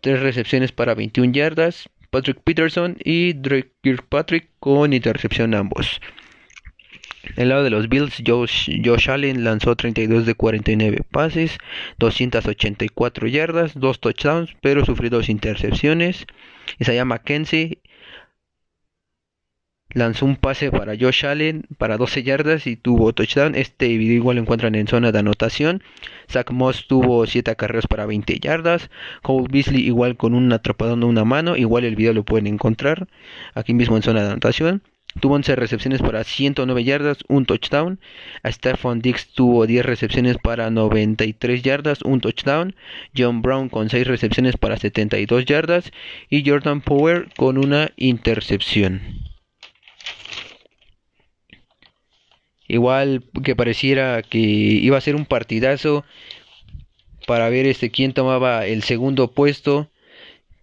3 0.00 0.20
recepciones 0.20 0.70
para 0.70 0.94
21 0.94 1.32
yardas. 1.32 1.88
Patrick 2.10 2.38
Peterson 2.44 2.98
y 3.02 3.32
Drake 3.32 3.72
Kirkpatrick 3.82 4.50
con 4.60 4.92
intercepción 4.92 5.54
ambos. 5.54 6.00
El 7.34 7.48
lado 7.48 7.64
de 7.64 7.70
los 7.70 7.88
Bills, 7.88 8.22
Josh, 8.24 8.70
Josh, 8.84 9.10
Allen 9.10 9.42
lanzó 9.42 9.74
32 9.74 10.24
de 10.24 10.34
49 10.34 11.02
pases, 11.10 11.58
284 11.98 13.26
yardas, 13.26 13.72
2 13.74 14.00
touchdowns, 14.00 14.50
pero 14.60 14.84
sufrió 14.84 15.10
2 15.10 15.28
intercepciones. 15.30 16.26
Isaiah 16.78 17.04
McKenzie 17.04 17.78
lanzó 19.94 20.26
un 20.26 20.36
pase 20.36 20.70
para 20.70 20.94
Josh 20.98 21.26
Allen 21.26 21.64
para 21.78 21.96
12 21.96 22.22
yardas 22.22 22.66
y 22.66 22.76
tuvo 22.76 23.12
touchdown. 23.12 23.54
Este 23.54 23.88
video 23.88 24.16
igual 24.16 24.36
lo 24.36 24.42
encuentran 24.42 24.74
en 24.74 24.86
zona 24.86 25.12
de 25.12 25.18
anotación. 25.18 25.82
Zach 26.30 26.50
Moss 26.50 26.86
tuvo 26.86 27.26
7 27.26 27.50
acarreos 27.50 27.86
para 27.86 28.06
20 28.06 28.38
yardas. 28.40 28.90
Cole 29.22 29.48
Beasley 29.50 29.84
igual 29.84 30.16
con 30.16 30.34
un 30.34 30.52
atrapadón 30.52 31.00
de 31.00 31.06
una 31.06 31.24
mano. 31.24 31.56
Igual 31.56 31.84
el 31.84 31.96
video 31.96 32.12
lo 32.12 32.24
pueden 32.24 32.46
encontrar 32.46 33.08
aquí 33.54 33.74
mismo 33.74 33.96
en 33.96 34.02
zona 34.02 34.22
de 34.22 34.30
anotación. 34.30 34.82
Tuvo 35.20 35.34
11 35.34 35.56
recepciones 35.56 36.00
para 36.00 36.24
109 36.24 36.84
yardas, 36.84 37.18
un 37.28 37.44
touchdown. 37.44 38.00
A 38.42 38.50
Stephon 38.50 39.00
Dix 39.00 39.28
tuvo 39.34 39.66
10 39.66 39.84
recepciones 39.84 40.38
para 40.38 40.70
93 40.70 41.62
yardas, 41.62 42.00
un 42.02 42.20
touchdown. 42.20 42.74
John 43.14 43.42
Brown 43.42 43.68
con 43.68 43.90
6 43.90 44.06
recepciones 44.06 44.56
para 44.56 44.78
72 44.78 45.44
yardas. 45.44 45.92
Y 46.30 46.48
Jordan 46.48 46.80
Power 46.80 47.28
con 47.36 47.58
una 47.58 47.90
intercepción. 47.96 49.31
Igual 52.68 53.24
que 53.44 53.56
pareciera 53.56 54.22
que 54.22 54.38
iba 54.38 54.96
a 54.96 55.00
ser 55.00 55.16
un 55.16 55.26
partidazo 55.26 56.04
para 57.26 57.48
ver 57.48 57.66
este 57.66 57.90
quién 57.90 58.12
tomaba 58.12 58.66
el 58.66 58.82
segundo 58.82 59.30
puesto 59.32 59.90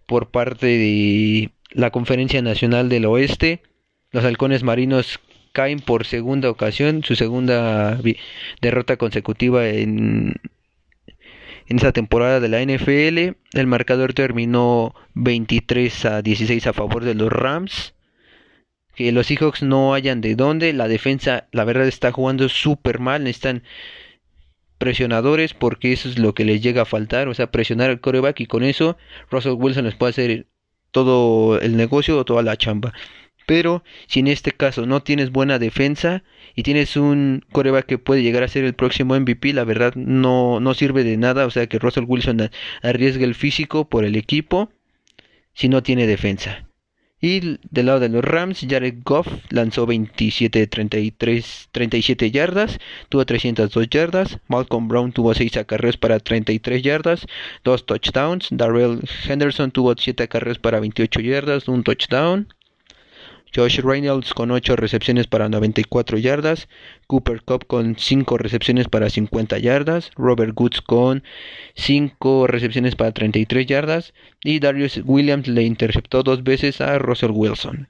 por 0.06 0.30
parte 0.30 0.66
de 0.66 1.50
la 1.70 1.90
Conferencia 1.90 2.42
Nacional 2.42 2.88
del 2.88 3.06
Oeste. 3.06 3.62
Los 4.10 4.24
Halcones 4.24 4.62
Marinos 4.62 5.20
caen 5.52 5.80
por 5.80 6.06
segunda 6.06 6.50
ocasión, 6.50 7.04
su 7.04 7.16
segunda 7.16 7.98
derrota 8.60 8.96
consecutiva 8.96 9.68
en, 9.68 10.34
en 11.68 11.92
temporada 11.92 12.40
de 12.40 12.48
la 12.48 12.62
NFL. 12.62 13.36
El 13.52 13.66
marcador 13.66 14.14
terminó 14.14 14.94
23 15.14 16.04
a 16.06 16.22
16 16.22 16.66
a 16.66 16.72
favor 16.72 17.04
de 17.04 17.14
los 17.14 17.32
Rams 17.32 17.94
que 19.00 19.12
los 19.12 19.28
Seahawks 19.28 19.62
no 19.62 19.94
hayan 19.94 20.20
de 20.20 20.34
dónde. 20.36 20.74
La 20.74 20.86
defensa, 20.86 21.48
la 21.52 21.64
verdad, 21.64 21.88
está 21.88 22.12
jugando 22.12 22.50
súper 22.50 22.98
mal. 22.98 23.24
Necesitan 23.24 23.62
presionadores 24.76 25.54
porque 25.54 25.94
eso 25.94 26.06
es 26.06 26.18
lo 26.18 26.34
que 26.34 26.44
les 26.44 26.60
llega 26.60 26.82
a 26.82 26.84
faltar. 26.84 27.26
O 27.28 27.32
sea, 27.32 27.50
presionar 27.50 27.88
al 27.88 28.00
coreback 28.00 28.40
y 28.40 28.46
con 28.46 28.62
eso 28.62 28.98
Russell 29.30 29.54
Wilson 29.56 29.86
les 29.86 29.94
puede 29.94 30.10
hacer 30.10 30.46
todo 30.90 31.58
el 31.62 31.78
negocio 31.78 32.18
o 32.18 32.26
toda 32.26 32.42
la 32.42 32.58
chamba. 32.58 32.92
Pero 33.46 33.84
si 34.06 34.20
en 34.20 34.26
este 34.26 34.52
caso 34.52 34.84
no 34.84 35.02
tienes 35.02 35.30
buena 35.30 35.58
defensa 35.58 36.22
y 36.54 36.62
tienes 36.62 36.94
un 36.98 37.46
coreback 37.52 37.86
que 37.86 37.96
puede 37.96 38.22
llegar 38.22 38.42
a 38.42 38.48
ser 38.48 38.64
el 38.64 38.74
próximo 38.74 39.18
MVP, 39.18 39.54
la 39.54 39.64
verdad 39.64 39.94
no, 39.94 40.60
no 40.60 40.74
sirve 40.74 41.04
de 41.04 41.16
nada. 41.16 41.46
O 41.46 41.50
sea 41.50 41.68
que 41.68 41.78
Russell 41.78 42.04
Wilson 42.06 42.50
arriesga 42.82 43.24
el 43.24 43.34
físico 43.34 43.88
por 43.88 44.04
el 44.04 44.14
equipo 44.14 44.70
si 45.54 45.70
no 45.70 45.82
tiene 45.82 46.06
defensa. 46.06 46.69
Y 47.22 47.58
del 47.70 47.86
lado 47.86 48.00
de 48.00 48.08
los 48.08 48.24
Rams, 48.24 48.64
Jared 48.66 49.02
Goff 49.04 49.28
lanzó 49.50 49.84
27 49.84 50.58
de 50.58 50.66
33, 50.66 51.68
37 51.70 52.30
yardas, 52.30 52.78
tuvo 53.10 53.26
302 53.26 53.88
yardas. 53.90 54.38
Malcolm 54.48 54.88
Brown 54.88 55.12
tuvo 55.12 55.34
6 55.34 55.58
acarreos 55.58 55.98
para 55.98 56.18
33 56.18 56.82
yardas, 56.82 57.26
2 57.64 57.84
touchdowns. 57.84 58.48
Darrell 58.50 59.00
Henderson 59.28 59.70
tuvo 59.70 59.94
7 59.94 60.22
acarreos 60.22 60.58
para 60.58 60.80
28 60.80 61.20
yardas, 61.20 61.68
un 61.68 61.84
touchdown. 61.84 62.48
Josh 63.54 63.80
Reynolds 63.80 64.34
con 64.34 64.50
8 64.50 64.76
recepciones 64.76 65.26
para 65.26 65.48
94 65.48 66.18
yardas, 66.18 66.68
Cooper 67.06 67.42
Cup 67.42 67.66
con 67.66 67.96
5 67.98 68.38
recepciones 68.38 68.88
para 68.88 69.10
50 69.10 69.58
yardas, 69.58 70.10
Robert 70.16 70.52
Woods 70.58 70.80
con 70.80 71.24
5 71.74 72.46
recepciones 72.46 72.96
para 72.96 73.12
33 73.12 73.66
yardas 73.66 74.14
y 74.44 74.60
Darius 74.60 75.00
Williams 75.04 75.48
le 75.48 75.62
interceptó 75.62 76.22
dos 76.22 76.42
veces 76.44 76.80
a 76.80 76.98
Russell 76.98 77.32
Wilson. 77.32 77.88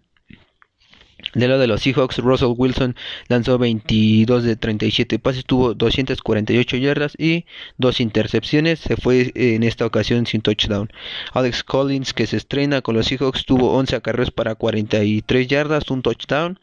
De 1.34 1.46
lado 1.46 1.60
de 1.60 1.68
los 1.68 1.82
Seahawks, 1.82 2.18
Russell 2.18 2.54
Wilson 2.56 2.96
lanzó 3.28 3.56
22 3.56 4.42
de 4.42 4.56
37 4.56 5.20
pases, 5.20 5.44
tuvo 5.44 5.74
248 5.74 6.76
yardas 6.76 7.14
y 7.16 7.44
dos 7.78 8.00
intercepciones. 8.00 8.80
Se 8.80 8.96
fue 8.96 9.30
en 9.36 9.62
esta 9.62 9.86
ocasión 9.86 10.26
sin 10.26 10.40
touchdown. 10.40 10.90
Alex 11.32 11.62
Collins, 11.62 12.12
que 12.14 12.26
se 12.26 12.36
estrena 12.36 12.82
con 12.82 12.96
los 12.96 13.06
Seahawks, 13.06 13.44
tuvo 13.44 13.72
11 13.74 13.96
acarreos 13.96 14.32
para 14.32 14.56
43 14.56 15.46
yardas, 15.46 15.90
un 15.90 16.02
touchdown. 16.02 16.58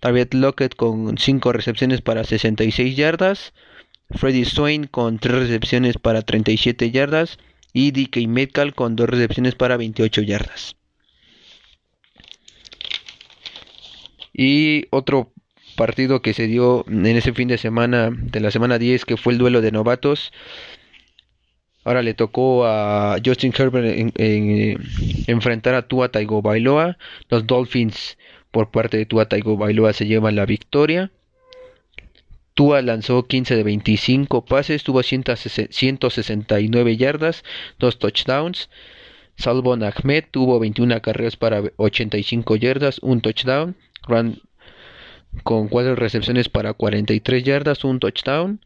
David 0.00 0.28
Lockett 0.32 0.74
con 0.76 1.18
5 1.18 1.52
recepciones 1.52 2.00
para 2.00 2.24
66 2.24 2.96
yardas. 2.96 3.52
Freddie 4.10 4.46
Swain 4.46 4.86
con 4.86 5.18
3 5.18 5.34
recepciones 5.40 5.98
para 5.98 6.22
37 6.22 6.90
yardas. 6.90 7.38
Y 7.74 7.92
DK 7.92 8.26
Metcalf 8.26 8.74
con 8.74 8.96
2 8.96 9.08
recepciones 9.08 9.54
para 9.54 9.76
28 9.76 10.22
yardas. 10.22 10.79
Y 14.32 14.86
otro 14.90 15.32
partido 15.76 16.22
que 16.22 16.34
se 16.34 16.46
dio 16.46 16.84
en 16.88 17.06
ese 17.06 17.32
fin 17.32 17.48
de 17.48 17.58
semana, 17.58 18.10
de 18.12 18.40
la 18.40 18.50
semana 18.50 18.78
10, 18.78 19.04
que 19.04 19.16
fue 19.16 19.32
el 19.32 19.38
duelo 19.38 19.60
de 19.60 19.72
novatos. 19.72 20.32
Ahora 21.84 22.02
le 22.02 22.14
tocó 22.14 22.66
a 22.66 23.16
Justin 23.24 23.54
Herbert 23.56 24.12
en, 24.16 24.78
enfrentar 25.26 25.74
a 25.74 25.88
Tua 25.88 26.10
Bailoa. 26.42 26.98
Los 27.28 27.46
Dolphins 27.46 28.18
por 28.50 28.70
parte 28.70 28.98
de 28.98 29.06
Tua 29.06 29.26
Bailoa 29.30 29.92
se 29.92 30.06
llevan 30.06 30.36
la 30.36 30.44
victoria. 30.46 31.10
Tua 32.54 32.82
lanzó 32.82 33.26
15 33.26 33.56
de 33.56 33.62
25 33.62 34.44
pases, 34.44 34.82
tuvo 34.84 35.02
169 35.02 36.96
yardas, 36.96 37.42
2 37.78 37.98
touchdowns. 37.98 38.68
Salvon 39.36 39.82
Ahmed 39.82 40.24
tuvo 40.30 40.58
21 40.58 41.00
carreras 41.00 41.36
para 41.36 41.62
85 41.76 42.56
yardas, 42.56 42.98
un 42.98 43.22
touchdown 43.22 43.76
con 44.02 45.68
4 45.68 45.94
recepciones 45.96 46.48
para 46.48 46.74
43 46.74 47.44
yardas, 47.44 47.84
un 47.84 48.00
touchdown. 48.00 48.64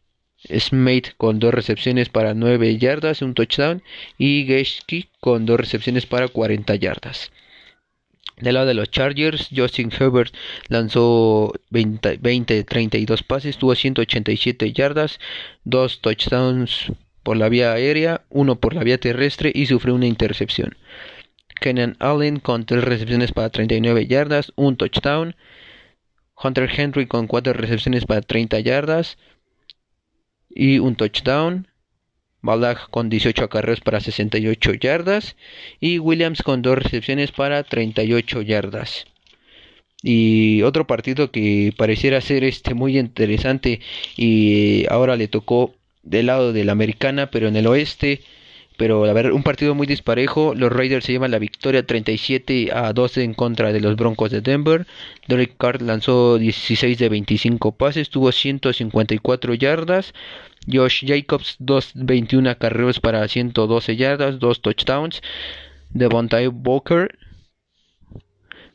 Smith 0.58 1.14
con 1.16 1.38
2 1.38 1.54
recepciones 1.54 2.08
para 2.10 2.34
9 2.34 2.76
yardas, 2.78 3.22
un 3.22 3.34
touchdown. 3.34 3.82
Y 4.18 4.44
Geschke 4.46 5.08
con 5.20 5.46
2 5.46 5.58
recepciones 5.58 6.06
para 6.06 6.28
40 6.28 6.74
yardas. 6.76 7.30
Del 8.40 8.54
lado 8.54 8.66
de 8.66 8.74
los 8.74 8.90
Chargers, 8.90 9.48
Justin 9.54 9.92
Herbert 9.96 10.34
lanzó 10.68 11.52
20, 11.70 12.16
20 12.16 12.64
32 12.64 13.22
pases, 13.22 13.58
tuvo 13.58 13.76
187 13.76 14.72
yardas, 14.72 15.20
2 15.64 16.00
touchdowns 16.00 16.92
por 17.22 17.36
la 17.36 17.48
vía 17.48 17.72
aérea, 17.72 18.22
1 18.30 18.56
por 18.56 18.74
la 18.74 18.82
vía 18.82 18.98
terrestre 18.98 19.52
y 19.54 19.66
sufrió 19.66 19.94
una 19.94 20.06
intercepción. 20.06 20.76
Kenan 21.64 21.97
Allen 21.99 22.40
con 22.40 22.66
3 22.66 22.85
recepciones 22.85 23.33
para 23.33 23.49
39 23.49 24.06
yardas, 24.06 24.52
un 24.54 24.76
touchdown. 24.76 25.35
Hunter 26.37 26.68
Henry 26.71 27.06
con 27.06 27.26
4 27.26 27.54
recepciones 27.54 28.04
para 28.04 28.21
30 28.21 28.61
yardas 28.61 29.16
y 30.50 30.78
un 30.78 30.94
touchdown. 30.94 31.68
Balak 32.42 32.90
con 32.90 33.09
18 33.09 33.44
acarreos 33.44 33.80
para 33.80 34.00
68 34.00 34.75
yardas 34.75 35.37
y 35.80 35.99
Williams 36.00 36.42
con 36.42 36.61
2 36.61 36.76
recepciones 36.76 37.33
para 37.33 37.62
38 37.62 38.42
yardas. 38.42 39.06
Y 40.02 40.61
otro 40.61 40.87
partido 40.87 41.30
que 41.30 41.73
pareciera 41.78 42.21
ser 42.21 42.44
este 42.44 42.75
muy 42.75 42.99
interesante 42.99 43.80
y 44.18 44.85
ahora 44.90 45.16
le 45.16 45.28
tocó 45.28 45.75
del 46.02 46.26
lado 46.26 46.52
de 46.52 46.64
la 46.64 46.73
americana, 46.73 47.30
pero 47.30 47.49
en 47.49 47.56
el 47.56 47.66
oeste 47.66 48.21
pero 48.76 49.04
a 49.04 49.12
ver, 49.12 49.33
un 49.33 49.43
partido 49.43 49.75
muy 49.75 49.87
disparejo. 49.87 50.54
Los 50.54 50.73
Raiders 50.73 51.04
se 51.04 51.12
llevan 51.12 51.31
la 51.31 51.38
victoria 51.38 51.87
37 51.87 52.71
a 52.73 52.93
12 52.93 53.23
en 53.23 53.35
contra 53.35 53.73
de 53.73 53.81
los 53.81 53.97
Broncos 53.97 54.31
de 54.31 54.40
Denver. 54.40 54.87
Derek 55.28 55.57
Carr 55.57 55.81
lanzó 55.81 56.38
16 56.38 56.99
de 56.99 57.09
25 57.09 57.73
pases, 57.73 58.11
tuvo 58.11 58.33
154 58.33 59.54
yardas. 59.54 60.12
Josh 60.71 61.04
Jacobs 61.07 61.57
221 61.61 62.50
acarreos 62.50 62.99
para 62.99 63.26
112 63.28 63.97
yardas, 63.97 64.38
2 64.40 64.61
touchdowns. 64.61 65.23
Devontae 65.90 66.49
Booker 66.49 67.16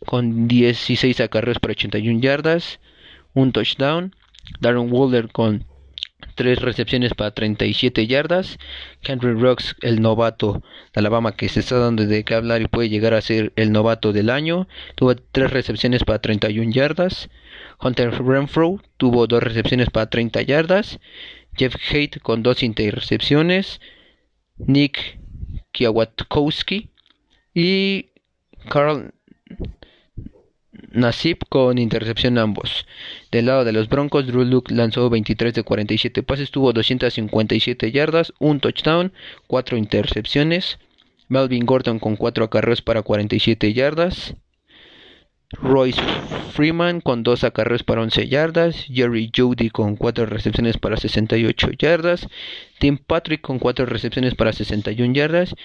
con 0.06 0.48
16 0.48 1.20
acarreos 1.20 1.60
para 1.60 1.74
81 1.74 2.22
yardas, 2.22 2.80
un 3.34 3.52
touchdown. 3.52 4.16
Darren 4.62 4.92
Waller 4.92 5.30
con 5.30 5.66
tres 6.40 6.62
recepciones 6.62 7.14
para 7.16 7.32
37 7.32 8.08
yardas. 8.08 8.60
Henry 9.04 9.34
Rocks, 9.34 9.76
el 9.82 10.02
novato 10.02 10.64
de 10.94 11.00
Alabama 11.02 11.36
que 11.36 11.50
se 11.50 11.60
está 11.60 11.80
dando 11.80 12.06
de 12.06 12.24
qué 12.24 12.34
hablar 12.34 12.62
y 12.62 12.68
puede 12.68 12.88
llegar 12.88 13.14
a 13.14 13.20
ser 13.20 13.52
el 13.58 13.74
novato 13.74 14.14
del 14.14 14.30
año, 14.30 14.66
tuvo 14.96 15.18
tres 15.18 15.52
recepciones 15.52 16.06
para 16.06 16.20
31 16.20 16.72
yardas. 16.72 17.30
Hunter 17.82 18.24
Renfro 18.24 18.82
tuvo 18.96 19.28
dos 19.28 19.44
recepciones 19.44 19.90
para 19.90 20.10
30 20.10 20.42
yardas. 20.44 21.02
Jeff 21.58 21.76
Haidt 21.92 22.22
con 22.22 22.42
dos 22.42 22.64
intercepciones. 22.64 23.82
Nick 24.60 25.20
Kiawatkowski 25.74 26.90
y 27.54 28.12
Carl 28.70 29.14
Nasib 30.92 31.40
con 31.50 31.78
intercepción 31.78 32.38
ambos. 32.38 32.86
Del 33.32 33.46
lado 33.48 33.64
de 33.64 33.72
los 33.72 33.90
Broncos, 33.90 34.28
Drew 34.28 34.44
Luke 34.44 34.74
lanzó 34.74 35.10
23 35.10 35.54
de 35.54 35.64
47 35.64 36.24
pases, 36.24 36.52
tuvo 36.52 36.74
257 36.74 37.92
yardas, 37.92 38.34
un 38.40 38.60
touchdown, 38.60 39.14
4 39.48 39.78
intercepciones. 39.78 40.80
Melvin 41.28 41.66
Gordon 41.66 42.00
con 42.00 42.16
4 42.16 42.46
acarreos 42.46 42.82
para 42.82 43.04
47 43.04 43.74
yardas. 43.74 44.36
Royce 45.52 46.02
Freeman 46.54 47.02
con 47.02 47.24
2 47.24 47.44
acarreos 47.44 47.84
para 47.84 48.02
11 48.02 48.28
yardas. 48.28 48.86
Jerry 48.92 49.32
Judy 49.36 49.70
con 49.70 49.96
4 49.96 50.26
recepciones 50.26 50.78
para 50.78 50.98
68 50.98 51.72
yardas. 51.78 52.28
Tim 52.80 52.98
Patrick 52.98 53.42
con 53.42 53.60
4 53.60 53.86
recepciones 53.86 54.36
para 54.36 54.54
61 54.54 55.14
yardas. 55.14 55.56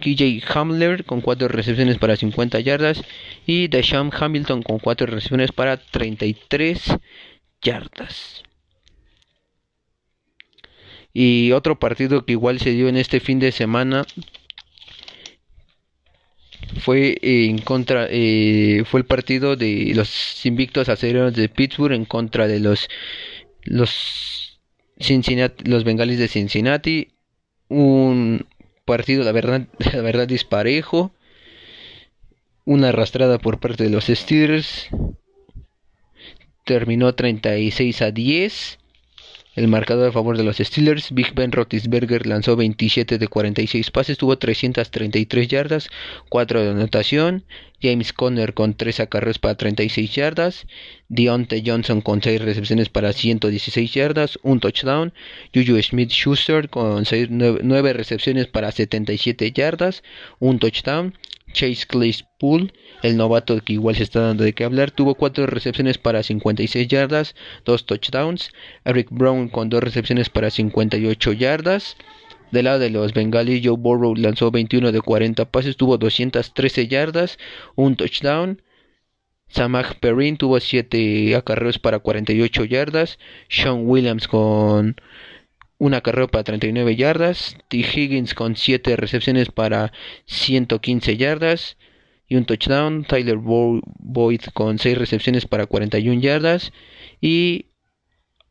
KJ 0.00 0.42
Hamler 0.54 1.04
con 1.04 1.20
4 1.20 1.48
recepciones 1.48 1.98
para 1.98 2.16
50 2.16 2.60
yardas 2.60 3.02
y 3.46 3.68
Dasham 3.68 4.10
Hamilton 4.12 4.62
con 4.62 4.78
4 4.78 5.06
recepciones 5.06 5.52
para 5.52 5.76
33 5.76 6.98
yardas. 7.62 8.42
Y 11.12 11.52
otro 11.52 11.78
partido 11.78 12.24
que 12.24 12.32
igual 12.32 12.58
se 12.58 12.72
dio 12.72 12.88
en 12.88 12.96
este 12.96 13.20
fin 13.20 13.38
de 13.38 13.52
semana 13.52 14.04
fue 16.80 17.16
en 17.22 17.58
contra 17.58 18.08
eh, 18.10 18.84
fue 18.86 19.00
el 19.00 19.06
partido 19.06 19.54
de 19.54 19.92
los 19.94 20.44
invictos 20.44 20.88
acereros 20.88 21.34
de 21.34 21.48
Pittsburgh 21.48 21.94
en 21.94 22.04
contra 22.04 22.48
de 22.48 22.58
los 22.58 22.88
los 23.62 24.58
Cincinnati, 24.98 25.64
los 25.64 25.84
de 25.84 26.28
Cincinnati 26.28 27.08
un 27.68 28.46
partido, 28.84 29.24
la 29.24 29.32
verdad, 29.32 29.66
la 29.92 30.00
verdad 30.02 30.28
disparejo. 30.28 31.12
Una 32.64 32.90
arrastrada 32.90 33.38
por 33.38 33.60
parte 33.60 33.84
de 33.84 33.90
los 33.90 34.06
Steelers. 34.06 34.88
Terminó 36.64 37.14
36 37.14 38.02
a 38.02 38.10
10. 38.10 38.78
El 39.54 39.68
marcador 39.68 40.08
a 40.08 40.12
favor 40.12 40.36
de 40.36 40.42
los 40.42 40.56
Steelers, 40.56 41.12
Big 41.12 41.32
Ben 41.32 41.52
Roethlisberger 41.52 42.26
lanzó 42.26 42.56
27 42.56 43.18
de 43.18 43.28
46 43.28 43.92
pases, 43.92 44.18
tuvo 44.18 44.36
333 44.36 45.46
yardas, 45.46 45.88
4 46.28 46.62
de 46.62 46.70
anotación. 46.70 47.44
James 47.80 48.12
Conner 48.12 48.54
con 48.54 48.74
3 48.74 49.00
acarreos 49.00 49.38
para 49.38 49.56
36 49.56 50.12
yardas. 50.14 50.66
Deontay 51.08 51.62
Johnson 51.64 52.00
con 52.00 52.22
6 52.22 52.40
recepciones 52.40 52.88
para 52.88 53.12
116 53.12 53.92
yardas, 53.92 54.38
un 54.42 54.58
touchdown. 54.58 55.12
Juju 55.54 55.80
Smith 55.82 56.10
Schuster 56.10 56.68
con 56.68 57.04
9 57.04 57.92
recepciones 57.92 58.48
para 58.48 58.72
77 58.72 59.52
yardas, 59.52 60.02
un 60.40 60.58
touchdown. 60.58 61.14
Chase 61.54 61.86
Claypool, 61.86 62.74
el 63.02 63.16
novato 63.16 63.58
que 63.60 63.72
igual 63.72 63.96
se 63.96 64.02
está 64.02 64.20
dando 64.20 64.44
de 64.44 64.52
qué 64.52 64.64
hablar, 64.64 64.90
tuvo 64.90 65.14
4 65.14 65.46
recepciones 65.46 65.96
para 65.96 66.22
56 66.22 66.86
yardas, 66.86 67.34
2 67.64 67.86
touchdowns. 67.86 68.50
Eric 68.84 69.08
Brown 69.10 69.48
con 69.48 69.70
2 69.70 69.82
recepciones 69.82 70.28
para 70.28 70.50
58 70.50 71.32
yardas. 71.32 71.96
Del 72.50 72.66
lado 72.66 72.78
de 72.78 72.90
los 72.90 73.14
Bengalis, 73.14 73.62
Joe 73.64 73.76
Burrow 73.78 74.14
lanzó 74.14 74.50
21 74.50 74.92
de 74.92 75.00
40 75.00 75.46
pases, 75.46 75.76
tuvo 75.76 75.96
213 75.96 76.86
yardas, 76.86 77.38
un 77.74 77.96
touchdown. 77.96 78.60
Samaj 79.48 79.94
Perrin 80.00 80.36
tuvo 80.36 80.60
7 80.60 81.34
acarreos 81.36 81.78
para 81.78 82.00
48 82.00 82.64
yardas. 82.64 83.18
Sean 83.48 83.86
Williams 83.86 84.28
con 84.28 84.96
una 85.84 86.00
carrera 86.00 86.28
para 86.28 86.44
39 86.44 86.96
yardas. 86.96 87.56
T. 87.68 87.76
Higgins 87.76 88.34
con 88.34 88.56
7 88.56 88.96
recepciones 88.96 89.50
para 89.50 89.92
115 90.24 91.18
yardas 91.18 91.76
y 92.26 92.36
un 92.36 92.46
touchdown. 92.46 93.04
Tyler 93.04 93.36
Boyd 93.36 94.40
con 94.54 94.78
6 94.78 94.96
recepciones 94.96 95.46
para 95.46 95.66
41 95.66 96.20
yardas. 96.22 96.72
Y 97.20 97.66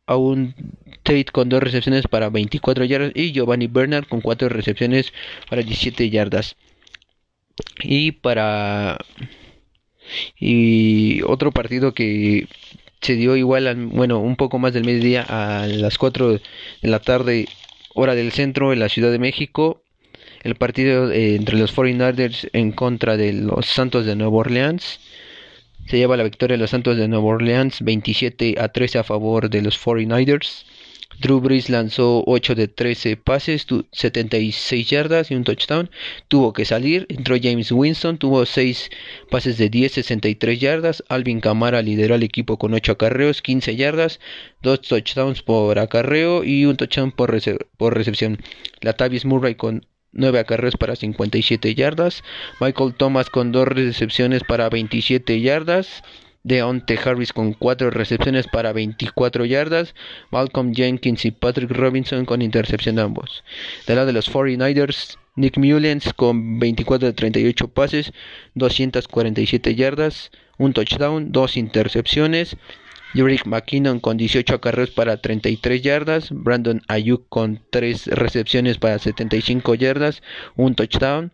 aún 0.05 0.53
Tate 1.01 1.25
con 1.31 1.49
2 1.49 1.63
recepciones 1.63 2.05
para 2.07 2.29
24 2.29 2.85
yardas. 2.85 3.11
Y 3.15 3.31
Giovanni 3.31 3.65
Bernard 3.65 4.07
con 4.07 4.21
4 4.21 4.49
recepciones 4.49 5.11
para 5.49 5.63
17 5.63 6.11
yardas. 6.11 6.55
Y 7.81 8.11
para. 8.11 8.99
Y 10.37 11.23
otro 11.23 11.51
partido 11.51 11.95
que 11.95 12.47
se 13.03 13.15
dio 13.15 13.35
igual, 13.35 13.75
bueno, 13.87 14.19
un 14.19 14.35
poco 14.35 14.59
más 14.59 14.73
del 14.73 14.85
mediodía 14.85 15.25
a 15.27 15.67
las 15.67 15.97
4 15.97 16.33
de 16.33 16.41
la 16.81 16.99
tarde, 16.99 17.47
hora 17.93 18.15
del 18.15 18.31
centro, 18.31 18.71
en 18.71 18.79
la 18.79 18.89
Ciudad 18.89 19.11
de 19.11 19.19
México. 19.19 19.83
El 20.43 20.55
partido 20.55 21.11
eh, 21.11 21.35
entre 21.35 21.57
los 21.57 21.75
49ers 21.75 22.49
en 22.53 22.71
contra 22.71 23.17
de 23.17 23.33
los 23.33 23.65
Santos 23.65 24.05
de 24.05 24.15
Nueva 24.15 24.37
Orleans. 24.37 24.99
Se 25.87 25.97
lleva 25.97 26.15
la 26.15 26.23
victoria 26.23 26.55
de 26.55 26.61
los 26.61 26.69
Santos 26.69 26.97
de 26.97 27.07
Nueva 27.09 27.25
Orleans 27.25 27.81
27 27.81 28.55
a 28.57 28.69
13 28.69 28.99
a 28.99 29.03
favor 29.03 29.49
de 29.49 29.61
los 29.61 29.77
49ers. 29.77 30.63
Drew 31.19 31.39
Brees 31.39 31.69
lanzó 31.69 32.23
8 32.25 32.55
de 32.55 32.67
13 32.67 33.17
pases, 33.17 33.65
76 33.91 34.89
yardas 34.89 35.31
y 35.31 35.35
un 35.35 35.43
touchdown. 35.43 35.89
Tuvo 36.27 36.53
que 36.53 36.65
salir. 36.65 37.05
Entró 37.09 37.35
James 37.41 37.71
Winston, 37.71 38.17
tuvo 38.17 38.45
6 38.45 38.89
pases 39.29 39.57
de 39.57 39.69
10, 39.69 39.93
63 39.93 40.59
yardas. 40.59 41.03
Alvin 41.09 41.41
Kamara 41.41 41.81
lideró 41.81 42.15
al 42.15 42.23
equipo 42.23 42.57
con 42.57 42.73
8 42.73 42.93
acarreos, 42.93 43.41
15 43.41 43.75
yardas, 43.75 44.19
2 44.61 44.81
touchdowns 44.81 45.41
por 45.41 45.79
acarreo 45.79 46.43
y 46.43 46.65
un 46.65 46.77
touchdown 46.77 47.11
por, 47.11 47.37
por 47.77 47.95
recepción. 47.95 48.39
Latavius 48.81 49.25
Murray 49.25 49.55
con 49.55 49.85
9 50.13 50.39
acarreos 50.39 50.77
para 50.77 50.95
57 50.95 51.75
yardas. 51.75 52.23
Michael 52.59 52.93
Thomas 52.95 53.29
con 53.29 53.51
2 53.51 53.67
recepciones 53.67 54.43
para 54.43 54.69
27 54.69 55.41
yardas. 55.41 56.03
Deonte 56.43 56.99
Harris 57.03 57.31
con 57.31 57.53
4 57.53 57.89
recepciones 57.89 58.47
para 58.47 58.73
24 58.73 59.45
yardas, 59.45 59.95
Malcolm 60.29 60.73
Jenkins 60.73 61.23
y 61.25 61.31
Patrick 61.31 61.71
Robinson 61.71 62.25
con 62.25 62.41
intercepción 62.41 62.99
ambos. 62.99 63.43
Del 63.87 63.95
lado 63.95 64.07
de 64.07 64.13
los 64.13 64.29
49ers, 64.29 65.17
Nick 65.35 65.57
Mullens 65.57 66.13
con 66.13 66.59
24 66.59 67.07
de 67.07 67.13
38 67.13 67.67
pases, 67.69 68.11
247 68.55 69.75
yardas, 69.75 70.31
un 70.57 70.73
touchdown, 70.73 71.31
dos 71.31 71.57
intercepciones. 71.57 72.57
Jerick 73.13 73.45
McKinnon 73.45 73.99
con 73.99 74.17
18 74.17 74.55
acarreos 74.55 74.89
para 74.89 75.17
33 75.17 75.83
yardas, 75.83 76.29
Brandon 76.31 76.81
Ayuk 76.87 77.27
con 77.29 77.61
3 77.69 78.07
recepciones 78.07 78.79
para 78.79 78.97
75 78.97 79.75
yardas, 79.75 80.23
un 80.55 80.73
touchdown, 80.73 81.31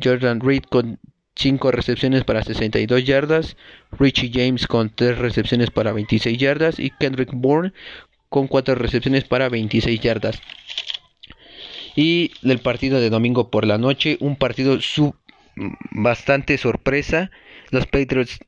Jordan 0.00 0.40
Reed 0.40 0.62
con 0.70 1.00
5 1.36 1.70
recepciones 1.70 2.24
para 2.24 2.42
62 2.42 3.04
yardas, 3.04 3.56
Richie 3.92 4.30
James 4.32 4.66
con 4.66 4.90
3 4.90 5.18
recepciones 5.18 5.70
para 5.70 5.92
26 5.92 6.38
yardas 6.38 6.78
y 6.78 6.90
Kendrick 6.90 7.30
Bourne 7.32 7.72
con 8.28 8.48
4 8.48 8.74
recepciones 8.74 9.24
para 9.24 9.48
26 9.48 10.00
yardas. 10.00 10.40
Y 11.94 12.32
del 12.42 12.58
partido 12.58 13.00
de 13.00 13.10
domingo 13.10 13.50
por 13.50 13.66
la 13.66 13.78
noche, 13.78 14.16
un 14.20 14.36
partido 14.36 14.78
bastante 15.90 16.58
sorpresa. 16.58 17.30
Los 17.70 17.86
Patriots 17.86 18.38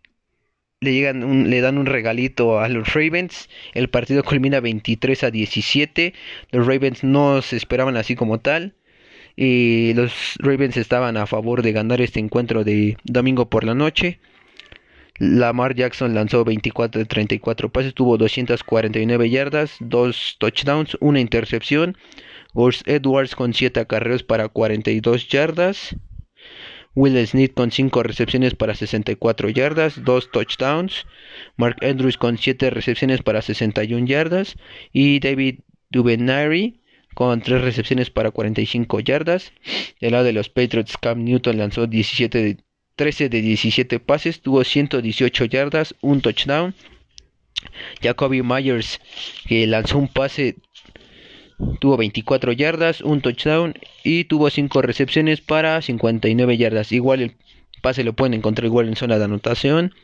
le, 0.80 0.92
llegan 0.92 1.50
le 1.50 1.60
dan 1.60 1.78
un 1.78 1.86
regalito 1.86 2.60
a 2.60 2.68
los 2.68 2.92
Ravens. 2.92 3.48
El 3.74 3.88
partido 3.88 4.22
culmina 4.22 4.60
23 4.60 5.24
a 5.24 5.30
17. 5.30 6.14
Los 6.50 6.66
Ravens 6.66 7.04
no 7.04 7.42
se 7.42 7.56
esperaban 7.56 7.96
así 7.96 8.14
como 8.14 8.40
tal. 8.40 8.74
Y 9.40 9.94
los 9.94 10.34
Ravens 10.40 10.76
estaban 10.76 11.16
a 11.16 11.24
favor 11.24 11.62
de 11.62 11.70
ganar 11.70 12.00
este 12.00 12.18
encuentro 12.18 12.64
de 12.64 12.96
domingo 13.04 13.48
por 13.48 13.62
la 13.62 13.72
noche. 13.72 14.18
Lamar 15.20 15.76
Jackson 15.76 16.12
lanzó 16.12 16.44
24 16.44 16.98
de 16.98 17.04
34 17.04 17.68
pases, 17.68 17.94
tuvo 17.94 18.18
249 18.18 19.30
yardas, 19.30 19.76
2 19.78 20.38
touchdowns, 20.40 20.96
una 20.98 21.20
intercepción. 21.20 21.96
Gus 22.52 22.82
Edwards 22.84 23.36
con 23.36 23.54
7 23.54 23.78
acarreos 23.78 24.24
para 24.24 24.48
42 24.48 25.28
yardas. 25.28 25.94
Will 26.96 27.24
Smith 27.24 27.54
con 27.54 27.70
5 27.70 28.02
recepciones 28.02 28.56
para 28.56 28.74
64 28.74 29.50
yardas, 29.50 30.02
2 30.02 30.32
touchdowns. 30.32 31.06
Mark 31.56 31.76
Andrews 31.82 32.16
con 32.16 32.38
7 32.38 32.70
recepciones 32.70 33.22
para 33.22 33.40
61 33.40 34.04
yardas. 34.04 34.56
Y 34.92 35.20
David 35.20 35.60
Dubenary 35.90 36.80
con 37.18 37.40
3 37.40 37.62
recepciones 37.62 38.10
para 38.10 38.30
45 38.30 39.00
yardas. 39.00 39.52
Del 40.00 40.12
lado 40.12 40.22
de 40.22 40.32
los 40.32 40.50
Patriots, 40.50 40.96
Cam 40.98 41.24
Newton 41.24 41.58
lanzó 41.58 41.88
17 41.88 42.40
de, 42.40 42.58
13 42.94 43.28
de 43.28 43.40
17 43.42 43.98
pases, 43.98 44.40
tuvo 44.40 44.62
118 44.62 45.46
yardas, 45.46 45.96
un 46.00 46.20
touchdown. 46.20 46.76
Jacoby 48.00 48.42
Myers, 48.42 49.00
que 49.48 49.66
lanzó 49.66 49.98
un 49.98 50.06
pase 50.06 50.58
Tuvo 51.80 51.96
24 51.96 52.52
yardas, 52.52 53.00
un 53.00 53.20
touchdown 53.20 53.74
y 54.04 54.24
tuvo 54.24 54.48
5 54.48 54.80
recepciones 54.80 55.40
para 55.40 55.82
59 55.82 56.56
yardas. 56.56 56.92
Igual 56.92 57.20
el 57.20 57.36
pase 57.80 58.04
lo 58.04 58.12
pueden 58.12 58.34
encontrar 58.34 58.66
igual 58.66 58.88
en 58.88 58.96
zona 58.96 59.18
de 59.18 59.24
anotación. 59.24 59.94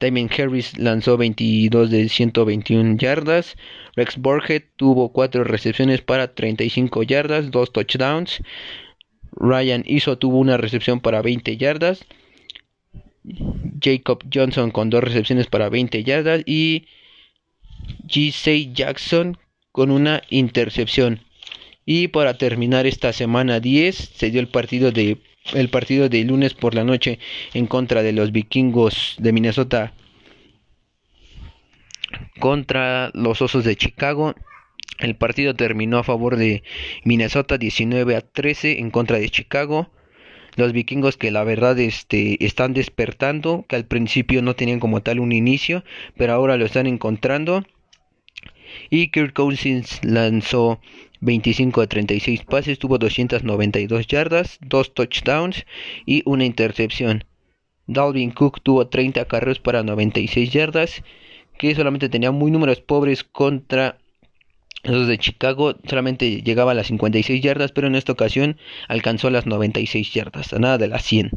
Damien 0.00 0.30
Harris 0.36 0.76
lanzó 0.78 1.16
22 1.16 1.90
de 1.90 2.08
121 2.08 2.96
yardas. 2.96 3.56
Rex 3.96 4.16
Borget 4.16 4.66
tuvo 4.76 5.12
4 5.12 5.44
recepciones 5.44 6.02
para 6.02 6.34
35 6.34 7.02
yardas, 7.02 7.50
2 7.50 7.72
touchdowns. 7.72 8.42
Ryan 9.32 9.84
Iso 9.86 10.18
tuvo 10.18 10.38
una 10.38 10.56
recepción 10.56 11.00
para 11.00 11.22
20 11.22 11.56
yardas. 11.56 12.04
Jacob 13.82 14.24
Johnson 14.32 14.70
con 14.70 14.90
2 14.90 15.04
recepciones 15.04 15.46
para 15.46 15.68
20 15.68 16.02
yardas. 16.04 16.42
Y 16.46 16.86
G.C. 18.06 18.72
Jackson 18.72 19.38
con 19.72 19.90
una 19.90 20.22
intercepción. 20.30 21.20
Y 21.84 22.08
para 22.08 22.36
terminar 22.36 22.86
esta 22.86 23.12
semana 23.12 23.60
10 23.60 23.96
se 23.96 24.30
dio 24.30 24.40
el 24.40 24.48
partido 24.48 24.92
de 24.92 25.18
el 25.54 25.70
partido 25.70 26.08
de 26.08 26.24
lunes 26.24 26.54
por 26.54 26.74
la 26.74 26.84
noche 26.84 27.18
en 27.54 27.66
contra 27.66 28.02
de 28.02 28.12
los 28.12 28.32
vikingos 28.32 29.16
de 29.18 29.32
Minnesota 29.32 29.92
contra 32.38 33.10
los 33.14 33.42
Osos 33.42 33.64
de 33.64 33.76
Chicago. 33.76 34.34
El 34.98 35.16
partido 35.16 35.54
terminó 35.54 35.98
a 35.98 36.04
favor 36.04 36.36
de 36.36 36.62
Minnesota 37.04 37.58
19 37.58 38.16
a 38.16 38.20
13 38.20 38.80
en 38.80 38.90
contra 38.90 39.18
de 39.18 39.28
Chicago. 39.28 39.90
Los 40.56 40.72
vikingos 40.72 41.16
que 41.16 41.30
la 41.30 41.44
verdad 41.44 41.78
este, 41.78 42.44
están 42.44 42.74
despertando, 42.74 43.64
que 43.68 43.76
al 43.76 43.84
principio 43.84 44.42
no 44.42 44.56
tenían 44.56 44.80
como 44.80 45.02
tal 45.02 45.20
un 45.20 45.30
inicio, 45.30 45.84
pero 46.16 46.32
ahora 46.32 46.56
lo 46.56 46.64
están 46.66 46.86
encontrando. 46.86 47.64
Y 48.90 49.08
Kirk 49.10 49.34
Cousins 49.34 50.00
lanzó 50.02 50.80
25 51.20 51.80
de 51.80 51.86
36 51.86 52.44
pases, 52.44 52.78
tuvo 52.78 52.98
292 52.98 54.06
yardas, 54.06 54.58
2 54.60 54.94
touchdowns 54.94 55.66
y 56.06 56.22
una 56.24 56.44
intercepción. 56.44 57.24
Dalvin 57.86 58.30
Cook 58.30 58.60
tuvo 58.62 58.86
30 58.88 59.24
carreros 59.24 59.58
para 59.58 59.82
96 59.82 60.52
yardas, 60.52 61.02
que 61.58 61.74
solamente 61.74 62.08
tenía 62.08 62.30
muy 62.30 62.50
números 62.50 62.80
pobres 62.80 63.24
contra 63.24 63.98
los 64.84 65.08
de 65.08 65.18
Chicago. 65.18 65.74
Solamente 65.88 66.42
llegaba 66.42 66.72
a 66.72 66.74
las 66.74 66.88
56 66.88 67.42
yardas, 67.42 67.72
pero 67.72 67.86
en 67.86 67.94
esta 67.94 68.12
ocasión 68.12 68.58
alcanzó 68.88 69.30
las 69.30 69.46
96 69.46 70.12
yardas, 70.12 70.52
a 70.52 70.58
nada 70.58 70.78
de 70.78 70.88
las 70.88 71.04
100. 71.04 71.30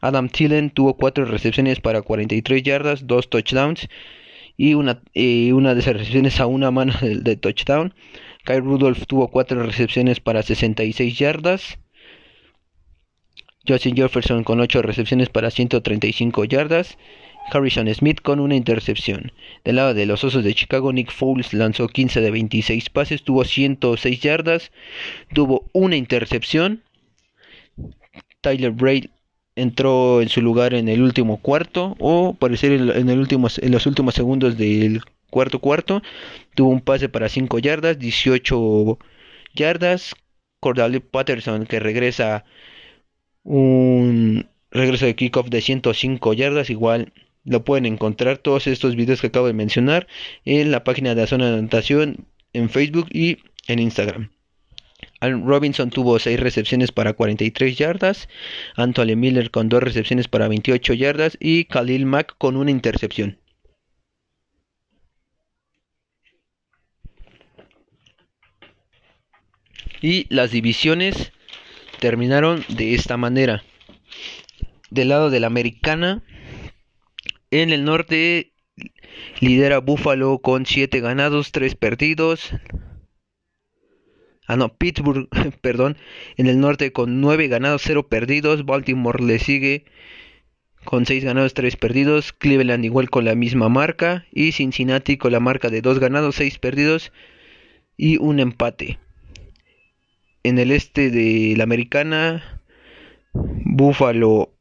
Adam 0.00 0.28
Thielen 0.28 0.70
tuvo 0.70 0.94
4 0.94 1.24
recepciones 1.24 1.80
para 1.80 2.02
43 2.02 2.62
yardas, 2.62 3.06
2 3.06 3.28
touchdowns 3.28 3.88
y 4.56 4.74
una, 4.74 5.02
una 5.52 5.74
de 5.74 5.80
esas 5.80 5.96
recepciones 5.96 6.40
a 6.40 6.46
una 6.46 6.70
mano 6.70 6.94
de, 7.00 7.36
touchdown. 7.36 7.94
Kyle 8.46 8.60
Rudolph 8.60 9.06
tuvo 9.06 9.28
cuatro 9.28 9.62
recepciones 9.64 10.20
para 10.20 10.42
66 10.42 11.18
yardas. 11.18 11.78
Justin 13.66 13.96
Jefferson 13.96 14.44
con 14.44 14.60
8 14.60 14.82
recepciones 14.82 15.28
para 15.28 15.50
135 15.50 16.44
yardas. 16.44 16.96
Harrison 17.50 17.92
Smith 17.92 18.20
con 18.22 18.38
una 18.38 18.54
intercepción. 18.54 19.32
Del 19.64 19.76
lado 19.76 19.94
de 19.94 20.06
los 20.06 20.22
Osos 20.22 20.44
de 20.44 20.54
Chicago, 20.54 20.92
Nick 20.92 21.10
Foles 21.12 21.52
lanzó 21.52 21.88
15 21.88 22.20
de 22.20 22.30
26 22.30 22.90
pases, 22.90 23.22
tuvo 23.22 23.44
106 23.44 24.20
yardas, 24.20 24.70
tuvo 25.32 25.68
una 25.72 25.96
intercepción. 25.96 26.82
Tyler 28.40 28.70
Braid 28.70 29.06
entró 29.56 30.22
en 30.22 30.28
su 30.28 30.40
lugar 30.40 30.74
en 30.74 30.88
el 30.88 31.02
último 31.02 31.38
cuarto 31.38 31.96
o 31.98 32.34
parecer 32.34 32.72
en, 32.72 33.08
el 33.08 33.18
último, 33.18 33.48
en 33.60 33.72
los 33.72 33.86
últimos 33.86 34.14
segundos 34.14 34.56
del 34.56 35.02
cuarto 35.30 35.60
cuarto 35.60 36.02
tuvo 36.54 36.70
un 36.70 36.80
pase 36.80 37.08
para 37.08 37.28
5 37.28 37.58
yardas 37.58 37.98
18 37.98 38.98
yardas 39.54 40.14
Cordale 40.60 41.00
Patterson 41.00 41.66
que 41.66 41.80
regresa 41.80 42.44
un 43.42 44.48
regreso 44.70 45.06
de 45.06 45.14
kickoff 45.14 45.48
de 45.48 45.60
105 45.60 46.32
yardas 46.34 46.70
igual 46.70 47.12
lo 47.44 47.64
pueden 47.64 47.86
encontrar 47.86 48.38
todos 48.38 48.66
estos 48.66 48.96
videos 48.96 49.20
que 49.20 49.28
acabo 49.28 49.46
de 49.46 49.52
mencionar 49.52 50.06
en 50.44 50.70
la 50.70 50.84
página 50.84 51.14
de 51.14 51.20
la 51.22 51.26
zona 51.26 51.50
de 51.50 51.58
anotación 51.58 52.26
en 52.52 52.70
Facebook 52.70 53.08
y 53.12 53.38
en 53.68 53.78
Instagram 53.78 54.30
Robinson 55.20 55.90
tuvo 55.90 56.18
6 56.18 56.38
recepciones 56.40 56.92
para 56.92 57.14
43 57.14 57.76
yardas, 57.76 58.28
Anthony 58.76 59.16
Miller 59.16 59.50
con 59.50 59.68
2 59.68 59.82
recepciones 59.82 60.28
para 60.28 60.48
28 60.48 60.94
yardas 60.94 61.36
y 61.40 61.64
Khalil 61.64 62.06
Mack 62.06 62.34
con 62.38 62.56
una 62.56 62.70
intercepción. 62.70 63.38
Y 70.06 70.26
las 70.28 70.52
divisiones 70.52 71.32
terminaron 71.98 72.64
de 72.68 72.94
esta 72.94 73.16
manera. 73.16 73.64
Del 74.88 75.08
lado 75.08 75.30
de 75.30 75.40
la 75.40 75.48
americana, 75.48 76.22
en 77.50 77.72
el 77.72 77.84
norte 77.84 78.52
lidera 79.40 79.80
Buffalo 79.80 80.38
con 80.38 80.64
7 80.64 81.00
ganados, 81.00 81.50
3 81.50 81.74
perdidos. 81.74 82.52
Ah, 84.46 84.54
no, 84.54 84.76
Pittsburgh, 84.76 85.28
perdón, 85.60 85.96
en 86.36 86.46
el 86.46 86.60
norte 86.60 86.92
con 86.92 87.20
9 87.20 87.48
ganados, 87.48 87.82
0 87.84 88.06
perdidos. 88.06 88.64
Baltimore 88.64 89.24
le 89.24 89.40
sigue 89.40 89.86
con 90.84 91.04
6 91.04 91.24
ganados, 91.24 91.52
3 91.52 91.74
perdidos. 91.74 92.32
Cleveland 92.32 92.84
igual 92.84 93.10
con 93.10 93.24
la 93.24 93.34
misma 93.34 93.68
marca. 93.68 94.24
Y 94.30 94.52
Cincinnati 94.52 95.16
con 95.16 95.32
la 95.32 95.40
marca 95.40 95.68
de 95.68 95.82
2 95.82 95.98
ganados, 95.98 96.36
6 96.36 96.60
perdidos 96.60 97.10
y 97.96 98.18
un 98.18 98.38
empate. 98.38 99.00
En 100.46 100.60
el 100.60 100.70
este 100.70 101.10
de 101.10 101.54
la 101.56 101.64
americana, 101.64 102.62
Buffalo 103.32 104.54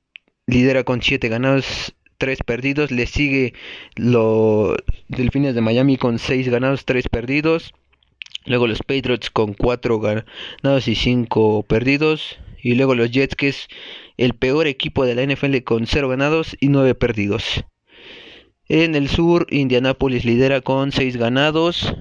lidera 0.47 0.83
con 0.83 1.03
7 1.03 1.29
ganados, 1.29 1.93
3 2.17 2.39
perdidos. 2.43 2.89
Le 2.89 3.05
sigue 3.05 3.53
los 3.95 4.75
Delfines 5.09 5.53
de 5.53 5.61
Miami 5.61 5.97
con 5.97 6.17
6 6.17 6.49
ganados, 6.49 6.85
3 6.85 7.07
perdidos. 7.09 7.75
Luego 8.47 8.65
los 8.65 8.79
Patriots 8.79 9.29
con 9.29 9.53
4 9.53 9.99
ganados 9.99 10.87
y 10.87 10.95
5 10.95 11.61
perdidos. 11.67 12.39
Y 12.63 12.73
luego 12.73 12.95
los 12.95 13.11
Jets, 13.11 13.35
que 13.35 13.49
es 13.49 13.67
el 14.17 14.33
peor 14.33 14.65
equipo 14.65 15.05
de 15.05 15.13
la 15.13 15.21
NFL 15.21 15.57
con 15.59 15.85
0 15.85 16.09
ganados 16.09 16.57
y 16.59 16.69
9 16.69 16.95
perdidos. 16.95 17.63
En 18.69 18.95
el 18.95 19.07
sur, 19.07 19.45
Indianapolis 19.51 20.25
lidera 20.25 20.61
con 20.61 20.91
6 20.91 21.15
ganados 21.17 21.93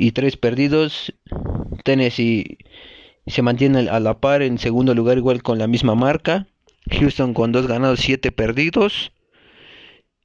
y 0.00 0.12
3 0.12 0.38
perdidos. 0.38 1.12
Tennessee 1.84 2.56
se 3.26 3.42
mantiene 3.42 3.90
a 3.90 4.00
la 4.00 4.18
par 4.18 4.40
en 4.40 4.58
segundo 4.58 4.94
lugar 4.94 5.18
igual 5.18 5.42
con 5.42 5.58
la 5.58 5.66
misma 5.66 5.94
marca. 5.94 6.46
Houston 6.90 7.34
con 7.34 7.52
2 7.52 7.66
ganados, 7.66 8.00
7 8.00 8.32
perdidos. 8.32 9.12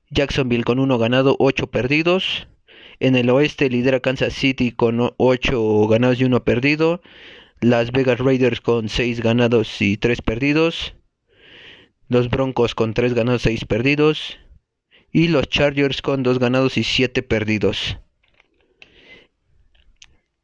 Jacksonville 0.10 0.64
con 0.64 0.80
1 0.80 0.98
ganado, 0.98 1.36
8 1.40 1.68
perdidos. 1.68 2.48
En 3.02 3.18
el 3.18 3.30
oeste 3.30 3.70
lidera 3.70 4.00
Kansas 4.00 4.34
City 4.34 4.72
con 4.72 5.14
8 5.18 5.88
ganados 5.90 6.22
y 6.22 6.24
1 6.24 6.46
perdido. 6.46 7.02
Las 7.60 7.92
Vegas 7.92 8.20
Raiders 8.20 8.62
con 8.62 8.88
6 8.88 9.20
ganados 9.20 9.82
y 9.82 9.98
3 9.98 10.22
perdidos. 10.22 10.96
Los 12.08 12.30
Broncos 12.30 12.76
con 12.76 12.94
3 12.94 13.14
ganados 13.14 13.42
y 13.42 13.50
6 13.50 13.66
perdidos. 13.66 14.38
Y 15.12 15.28
los 15.28 15.50
Chargers 15.50 16.02
con 16.02 16.24
2 16.24 16.40
ganados 16.40 16.78
y 16.78 16.84
7 16.86 17.24
perdidos. 17.24 17.98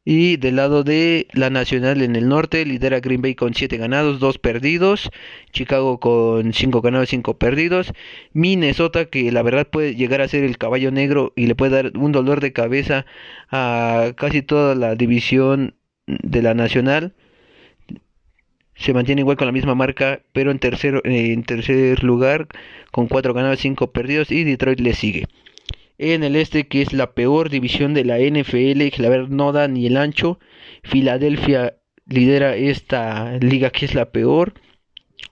Y 0.04 0.36
del 0.36 0.56
lado 0.56 0.82
de 0.82 1.28
la 1.32 1.48
Nacional 1.48 2.02
en 2.02 2.16
el 2.16 2.28
norte, 2.28 2.64
lidera 2.66 2.98
Green 2.98 3.22
Bay 3.22 3.36
con 3.36 3.54
7 3.54 3.76
ganados, 3.76 4.18
2 4.18 4.38
perdidos. 4.38 5.10
Chicago 5.52 6.00
con 6.00 6.52
5 6.52 6.80
ganados, 6.80 7.10
5 7.10 7.38
perdidos. 7.38 7.92
Minnesota, 8.32 9.04
que 9.06 9.30
la 9.30 9.42
verdad 9.42 9.68
puede 9.68 9.94
llegar 9.94 10.20
a 10.20 10.28
ser 10.28 10.42
el 10.42 10.58
caballo 10.58 10.90
negro 10.90 11.32
y 11.36 11.46
le 11.46 11.54
puede 11.54 11.82
dar 11.82 11.96
un 11.96 12.10
dolor 12.10 12.40
de 12.40 12.52
cabeza 12.52 13.06
a 13.50 14.12
casi 14.16 14.42
toda 14.42 14.74
la 14.74 14.96
división 14.96 15.76
de 16.06 16.42
la 16.42 16.54
Nacional. 16.54 17.14
Se 18.74 18.94
mantiene 18.94 19.20
igual 19.20 19.36
con 19.36 19.46
la 19.46 19.52
misma 19.52 19.76
marca, 19.76 20.22
pero 20.32 20.50
en 20.50 20.58
tercer, 20.58 21.00
en 21.04 21.44
tercer 21.44 22.02
lugar 22.02 22.48
con 22.90 23.06
4 23.06 23.34
ganados, 23.34 23.60
5 23.60 23.92
perdidos. 23.92 24.32
Y 24.32 24.42
Detroit 24.42 24.80
le 24.80 24.94
sigue 24.94 25.26
en 25.98 26.24
el 26.24 26.36
este, 26.36 26.66
que 26.68 26.82
es 26.82 26.92
la 26.92 27.12
peor 27.12 27.50
división 27.50 27.94
de 27.94 28.04
la 28.04 28.18
NFL, 28.18 28.80
verdad 29.08 29.28
no 29.28 29.52
da 29.52 29.68
ni 29.68 29.86
el 29.86 29.96
ancho. 29.96 30.38
Filadelfia 30.82 31.76
lidera 32.06 32.56
esta 32.56 33.38
liga 33.38 33.70
que 33.70 33.86
es 33.86 33.94
la 33.94 34.10
peor 34.10 34.54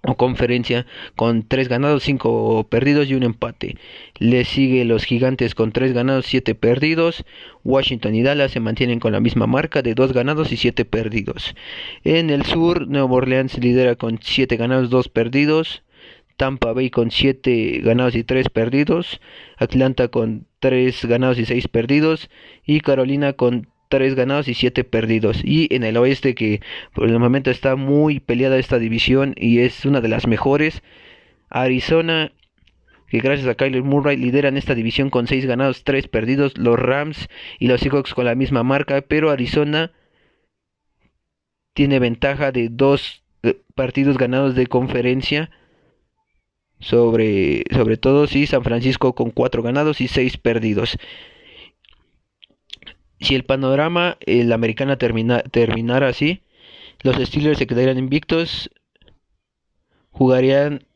o 0.03 0.17
conferencia 0.17 0.87
con 1.17 1.47
3 1.47 1.69
ganados, 1.69 2.05
5 2.05 2.69
perdidos 2.71 3.09
y 3.09 3.15
un 3.15 3.23
empate. 3.23 3.77
Le 4.19 4.45
sigue 4.45 4.85
los 4.85 5.05
gigantes 5.05 5.55
con 5.55 5.73
3 5.73 5.93
ganados, 5.93 6.27
7 6.27 6.55
perdidos. 6.55 7.25
Washington 7.65 8.15
y 8.15 8.23
Dallas 8.23 8.53
se 8.53 8.61
mantienen 8.61 9.01
con 9.01 9.13
la 9.13 9.21
misma 9.21 9.47
marca 9.47 9.83
de 9.83 9.95
2 9.95 10.13
ganados 10.13 10.53
y 10.53 10.57
7 10.57 10.85
perdidos. 10.85 11.55
En 12.05 12.31
el 12.31 12.45
sur, 12.45 12.89
Nueva 12.89 13.13
Orleans 13.13 13.59
lidera 13.59 13.97
con 13.97 14.19
7 14.23 14.57
ganados, 14.57 14.91
2 14.91 15.09
perdidos. 15.09 15.83
Tampa 16.37 16.73
Bay 16.73 16.89
con 16.89 17.11
7 17.11 17.81
ganados 17.83 18.15
y 18.15 18.25
3 18.25 18.49
perdidos, 18.49 19.21
Atlanta 19.59 20.09
con 20.09 20.47
3 20.61 21.05
ganados 21.07 21.39
y 21.39 21.45
6 21.45 21.69
perdidos 21.69 22.31
y 22.65 22.81
Carolina 22.81 23.33
con 23.33 23.69
3 23.89 24.15
ganados 24.15 24.49
y 24.49 24.55
7 24.55 24.85
perdidos. 24.85 25.41
Y 25.43 25.75
en 25.75 25.83
el 25.83 25.97
oeste 25.97 26.35
que 26.35 26.61
por 26.95 27.09
el 27.09 27.19
momento 27.19 27.51
está 27.51 27.77
muy 27.77 28.21
peleada 28.21 28.59
esta 28.59 28.79
división 28.79 29.35
y 29.37 29.61
es 29.61 29.85
una 29.85 30.01
de 30.01 30.09
las 30.09 30.27
mejores, 30.27 30.83
Arizona 31.49 32.33
que 33.09 33.19
gracias 33.19 33.49
a 33.49 33.57
Kyler 33.57 33.83
Murray 33.83 34.17
lideran 34.17 34.57
esta 34.57 34.77
división 34.77 35.11
con 35.11 35.27
6 35.27 35.45
ganados, 35.45 35.83
3 35.83 36.07
perdidos, 36.07 36.57
los 36.57 36.79
Rams 36.79 37.29
y 37.59 37.67
los 37.67 37.81
Seahawks 37.81 38.15
con 38.15 38.25
la 38.25 38.37
misma 38.37 38.63
marca, 38.63 39.03
pero 39.03 39.31
Arizona 39.31 39.91
tiene 41.75 41.99
ventaja 41.99 42.53
de 42.53 42.69
2 42.71 43.25
eh, 43.43 43.61
partidos 43.75 44.17
ganados 44.17 44.55
de 44.55 44.69
conferencia 44.69 45.51
sobre, 46.81 47.65
sobre 47.71 47.97
todo 47.97 48.27
si 48.27 48.47
San 48.47 48.65
Francisco 48.65 49.15
con 49.15 49.31
4 49.31 49.63
ganados 49.63 50.01
y 50.01 50.09
6 50.09 50.39
perdidos. 50.39 50.99
Si 53.21 53.35
el 53.35 53.45
panorama, 53.45 54.17
la 54.27 54.55
americana 54.55 54.97
termina, 54.97 55.43
terminara 55.43 56.09
así, 56.09 56.43
los 57.03 57.17
Steelers 57.17 57.59
se 57.59 57.67
quedarían 57.67 57.99
invictos, 57.99 58.71
jugarían, 60.11 60.87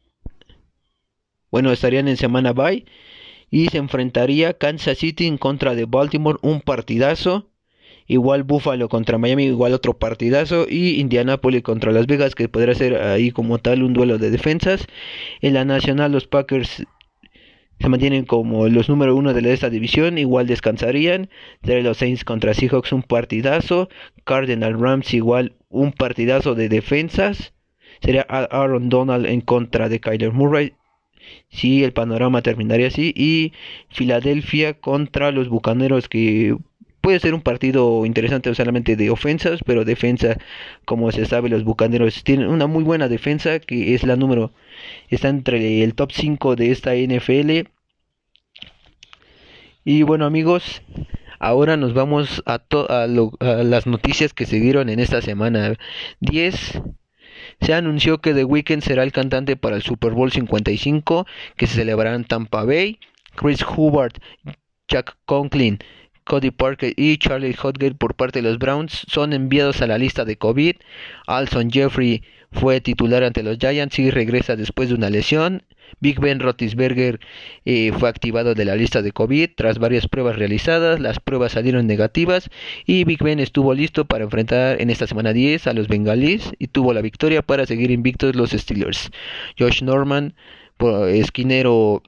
bueno, 1.50 1.70
estarían 1.70 2.08
en 2.08 2.16
semana 2.16 2.52
bye 2.52 2.86
y 3.50 3.68
se 3.68 3.78
enfrentaría 3.78 4.58
Kansas 4.58 4.98
City 4.98 5.26
en 5.26 5.38
contra 5.38 5.74
de 5.74 5.84
Baltimore, 5.84 6.38
un 6.42 6.60
partidazo 6.60 7.50
igual 8.06 8.42
Buffalo 8.42 8.88
contra 8.88 9.18
Miami, 9.18 9.44
igual 9.44 9.72
otro 9.72 9.94
partidazo, 9.94 10.66
y 10.68 11.00
Indianapolis 11.00 11.62
contra 11.62 11.92
Las 11.92 12.06
Vegas, 12.06 12.34
que 12.34 12.48
podría 12.48 12.74
ser 12.74 13.00
ahí 13.00 13.30
como 13.30 13.58
tal 13.58 13.82
un 13.82 13.92
duelo 13.94 14.18
de 14.18 14.30
defensas. 14.30 14.86
En 15.40 15.54
la 15.54 15.64
nacional 15.64 16.12
los 16.12 16.26
Packers 16.26 16.84
se 17.80 17.88
mantienen 17.88 18.24
como 18.24 18.68
los 18.68 18.88
número 18.88 19.16
uno 19.16 19.34
de 19.34 19.52
esta 19.52 19.68
división, 19.68 20.16
igual 20.18 20.46
descansarían. 20.46 21.28
De 21.62 21.82
los 21.82 21.98
Saints 21.98 22.24
contra 22.24 22.54
Seahawks 22.54 22.92
un 22.92 23.02
partidazo, 23.02 23.88
Cardinal 24.24 24.78
Rams 24.78 25.12
igual 25.12 25.54
un 25.68 25.92
partidazo 25.92 26.54
de 26.54 26.68
defensas. 26.68 27.52
Sería 28.00 28.22
Aaron 28.22 28.88
Donald 28.88 29.26
en 29.26 29.40
contra 29.40 29.88
de 29.88 30.00
Kyler 30.00 30.32
Murray. 30.32 30.74
Si 31.48 31.60
sí, 31.60 31.84
el 31.84 31.92
panorama 31.92 32.42
terminaría 32.42 32.88
así. 32.88 33.12
Y 33.16 33.52
Filadelfia 33.90 34.74
contra 34.74 35.30
los 35.30 35.48
Bucaneros 35.48 36.08
que 36.08 36.56
puede 37.04 37.20
ser 37.20 37.34
un 37.34 37.42
partido 37.42 38.06
interesante 38.06 38.54
solamente 38.54 38.96
de 38.96 39.10
ofensas, 39.10 39.60
pero 39.66 39.84
defensa, 39.84 40.38
como 40.86 41.12
se 41.12 41.26
sabe, 41.26 41.50
los 41.50 41.62
Bucaneros 41.62 42.24
tienen 42.24 42.48
una 42.48 42.66
muy 42.66 42.82
buena 42.82 43.08
defensa 43.08 43.58
que 43.58 43.94
es 43.94 44.04
la 44.04 44.16
número, 44.16 44.52
está 45.10 45.28
entre 45.28 45.84
el 45.84 45.94
top 45.94 46.12
5 46.12 46.56
de 46.56 46.70
esta 46.70 46.94
NFL. 46.94 47.68
Y 49.84 50.02
bueno 50.02 50.24
amigos, 50.24 50.80
ahora 51.38 51.76
nos 51.76 51.92
vamos 51.92 52.42
a, 52.46 52.62
a, 52.88 53.02
a 53.02 53.06
las 53.06 53.86
noticias 53.86 54.32
que 54.32 54.46
se 54.46 54.58
dieron 54.58 54.88
en 54.88 54.98
esta 54.98 55.20
semana. 55.20 55.74
10 56.20 56.80
se 57.60 57.74
anunció 57.74 58.22
que 58.22 58.32
The 58.32 58.44
Weeknd 58.44 58.82
será 58.82 59.02
el 59.02 59.12
cantante 59.12 59.56
para 59.56 59.76
el 59.76 59.82
Super 59.82 60.12
Bowl 60.12 60.32
55 60.32 61.26
que 61.58 61.66
se 61.66 61.74
celebrará 61.74 62.16
en 62.16 62.24
Tampa 62.24 62.64
Bay. 62.64 62.98
Chris 63.36 63.62
Hubbard, 63.62 64.14
Jack 64.88 65.18
Conklin, 65.26 65.80
Cody 66.24 66.50
Parker 66.50 66.94
y 66.96 67.18
Charlie 67.18 67.54
Hodgate 67.54 67.94
por 67.94 68.14
parte 68.14 68.40
de 68.40 68.48
los 68.48 68.58
Browns 68.58 69.04
son 69.08 69.32
enviados 69.32 69.82
a 69.82 69.86
la 69.86 69.98
lista 69.98 70.24
de 70.24 70.36
COVID. 70.36 70.76
Alson 71.26 71.70
Jeffrey 71.70 72.22
fue 72.52 72.80
titular 72.80 73.24
ante 73.24 73.42
los 73.42 73.58
Giants 73.58 73.98
y 73.98 74.10
regresa 74.10 74.56
después 74.56 74.88
de 74.88 74.94
una 74.94 75.10
lesión. 75.10 75.62
Big 76.00 76.20
Ben 76.20 76.40
Roethlisberger 76.40 77.20
eh, 77.64 77.92
fue 77.98 78.08
activado 78.08 78.54
de 78.54 78.64
la 78.64 78.76
lista 78.76 79.02
de 79.02 79.12
COVID 79.12 79.50
tras 79.56 79.78
varias 79.78 80.08
pruebas 80.08 80.36
realizadas. 80.36 81.00
Las 81.00 81.20
pruebas 81.20 81.52
salieron 81.52 81.86
negativas 81.86 82.50
y 82.86 83.04
Big 83.04 83.22
Ben 83.22 83.38
estuvo 83.38 83.74
listo 83.74 84.04
para 84.04 84.24
enfrentar 84.24 84.80
en 84.80 84.90
esta 84.90 85.06
semana 85.06 85.32
10 85.32 85.66
a 85.66 85.72
los 85.72 85.88
Bengalis 85.88 86.52
y 86.58 86.68
tuvo 86.68 86.92
la 86.92 87.02
victoria 87.02 87.42
para 87.42 87.66
seguir 87.66 87.90
invictos 87.90 88.34
los 88.34 88.50
Steelers. 88.50 89.10
Josh 89.58 89.82
Norman, 89.82 90.34
esquinero 91.08 92.02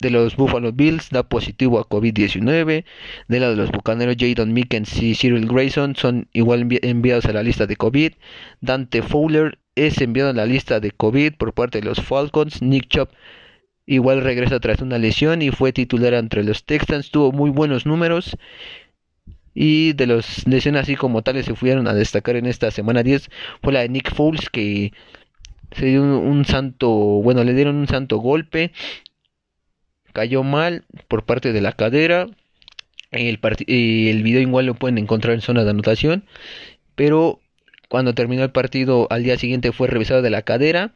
de 0.00 0.10
los 0.10 0.36
Buffalo 0.36 0.72
Bills 0.72 1.10
da 1.10 1.22
positivo 1.22 1.78
a 1.78 1.88
COVID-19. 1.88 2.84
De 3.28 3.40
la 3.40 3.50
de 3.50 3.56
los 3.56 3.70
Bucaneros, 3.70 4.16
Jadon 4.18 4.52
Mickens 4.52 5.00
y 5.02 5.14
Cyril 5.14 5.46
Grayson 5.46 5.94
son 5.94 6.28
igual 6.32 6.66
enviados 6.82 7.26
a 7.26 7.32
la 7.32 7.42
lista 7.42 7.66
de 7.66 7.76
COVID. 7.76 8.12
Dante 8.60 9.02
Fowler 9.02 9.58
es 9.74 10.00
enviado 10.00 10.30
a 10.30 10.32
la 10.32 10.46
lista 10.46 10.80
de 10.80 10.90
COVID 10.90 11.34
por 11.34 11.52
parte 11.52 11.80
de 11.80 11.84
los 11.84 12.00
Falcons. 12.00 12.62
Nick 12.62 12.88
Chop 12.88 13.10
igual 13.86 14.22
regresa 14.22 14.58
tras 14.58 14.80
una 14.80 14.98
lesión 14.98 15.42
y 15.42 15.50
fue 15.50 15.72
titular 15.72 16.14
entre 16.14 16.44
los 16.44 16.64
Texans. 16.64 17.10
Tuvo 17.10 17.32
muy 17.32 17.50
buenos 17.50 17.84
números. 17.84 18.36
Y 19.52 19.92
de 19.92 20.06
los 20.06 20.46
lesiones 20.46 20.82
así 20.82 20.96
como 20.96 21.22
tales 21.22 21.44
se 21.44 21.54
fueron 21.54 21.88
a 21.88 21.94
destacar 21.94 22.36
en 22.36 22.46
esta 22.46 22.70
semana 22.70 23.02
10 23.02 23.28
fue 23.62 23.72
la 23.72 23.80
de 23.80 23.88
Nick 23.88 24.14
Foles 24.14 24.48
que 24.48 24.92
se 25.72 25.86
dio 25.86 26.02
un 26.02 26.44
santo, 26.44 26.88
bueno, 26.88 27.44
le 27.44 27.52
dieron 27.52 27.76
un 27.76 27.88
santo 27.88 28.18
golpe 28.18 28.72
cayó 30.12 30.42
mal 30.42 30.84
por 31.08 31.24
parte 31.24 31.52
de 31.52 31.60
la 31.60 31.72
cadera. 31.72 32.26
El, 33.10 33.40
el 33.66 34.22
video 34.22 34.40
igual 34.40 34.66
lo 34.66 34.74
pueden 34.74 34.98
encontrar 34.98 35.34
en 35.34 35.40
zona 35.40 35.64
de 35.64 35.70
anotación. 35.70 36.24
Pero 36.94 37.40
cuando 37.88 38.14
terminó 38.14 38.44
el 38.44 38.50
partido 38.50 39.06
al 39.10 39.24
día 39.24 39.36
siguiente 39.36 39.72
fue 39.72 39.88
revisado 39.88 40.22
de 40.22 40.30
la 40.30 40.42
cadera. 40.42 40.92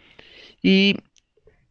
Y 0.62 0.96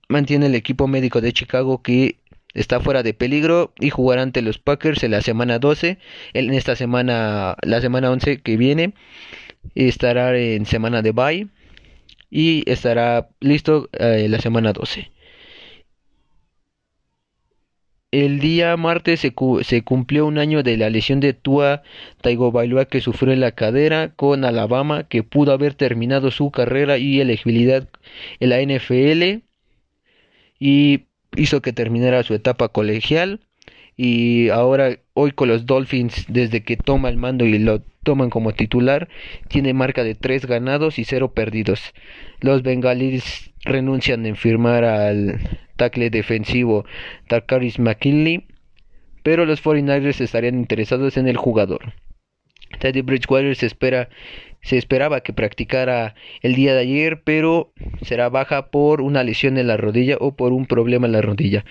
mantiene 0.09 0.47
el 0.47 0.55
equipo 0.55 0.87
médico 0.87 1.21
de 1.21 1.33
Chicago 1.33 1.81
que 1.81 2.17
está 2.53 2.79
fuera 2.79 3.03
de 3.03 3.13
peligro 3.13 3.73
y 3.79 3.89
jugará 3.89 4.21
ante 4.21 4.41
los 4.41 4.59
Packers 4.59 5.03
en 5.03 5.11
la 5.11 5.21
semana 5.21 5.59
12. 5.59 5.97
En 6.33 6.53
esta 6.53 6.75
semana, 6.75 7.55
la 7.61 7.81
semana 7.81 8.11
11 8.11 8.41
que 8.41 8.57
viene, 8.57 8.93
estará 9.75 10.37
en 10.37 10.65
semana 10.65 11.01
de 11.01 11.11
bye 11.11 11.47
y 12.29 12.69
estará 12.69 13.29
listo 13.39 13.89
eh, 13.93 14.27
la 14.29 14.39
semana 14.39 14.73
12. 14.73 15.11
El 18.13 18.39
día 18.39 18.77
martes 18.77 19.21
se, 19.21 19.33
cumplió 19.83 20.27
un 20.27 20.37
año 20.37 20.61
de 20.61 20.77
la 20.77 20.91
lesión 20.91 21.19
de 21.19 21.33
Tua 21.33 21.81
Tagovailoa 22.21 22.85
que 22.85 23.01
sufrió 23.01 23.33
en 23.33 23.39
la 23.39 23.53
cadera 23.53 24.13
con 24.15 24.45
Alabama, 24.45 25.05
que 25.05 25.23
pudo 25.23 25.51
haber 25.51 25.73
terminado 25.73 26.29
su 26.29 26.51
carrera 26.51 26.99
y 26.99 27.19
elegibilidad 27.19 27.89
en 28.39 28.49
la 28.49 28.61
NFL 28.61 29.41
y 30.59 31.05
hizo 31.35 31.63
que 31.63 31.73
terminara 31.73 32.21
su 32.21 32.35
etapa 32.35 32.67
colegial 32.67 33.39
y 33.97 34.49
ahora 34.49 34.99
hoy 35.15 35.31
con 35.31 35.47
los 35.47 35.65
Dolphins 35.65 36.27
desde 36.27 36.63
que 36.63 36.77
toma 36.77 37.09
el 37.09 37.17
mando 37.17 37.45
y 37.45 37.57
lo 37.57 37.81
toman 38.03 38.29
como 38.29 38.53
titular 38.53 39.09
tiene 39.47 39.73
marca 39.73 40.03
de 40.03 40.13
3 40.13 40.45
ganados 40.45 40.99
y 40.99 41.03
0 41.03 41.33
perdidos. 41.33 41.81
Los 42.41 42.61
bengalíes 42.61 43.53
renuncian 43.65 44.27
en 44.27 44.35
firmar 44.35 44.83
al 44.83 45.39
defensivo 45.89 46.85
Takaris 47.27 47.79
McKinley, 47.79 48.47
pero 49.23 49.45
los 49.45 49.63
49ers 49.63 50.21
estarían 50.21 50.55
interesados 50.55 51.17
en 51.17 51.27
el 51.27 51.37
jugador. 51.37 51.93
Teddy 52.79 53.01
Bridgewater 53.01 53.55
se 53.55 53.67
espera 53.67 54.09
se 54.63 54.77
esperaba 54.77 55.21
que 55.21 55.33
practicara 55.33 56.15
el 56.41 56.55
día 56.55 56.73
de 56.73 56.81
ayer, 56.81 57.21
pero 57.23 57.73
será 58.01 58.29
baja 58.29 58.67
por 58.71 59.01
una 59.01 59.23
lesión 59.23 59.57
en 59.57 59.67
la 59.67 59.77
rodilla 59.77 60.17
o 60.19 60.35
por 60.35 60.53
un 60.53 60.65
problema 60.65 61.05
en 61.05 61.11
la 61.11 61.21
rodilla. 61.21 61.65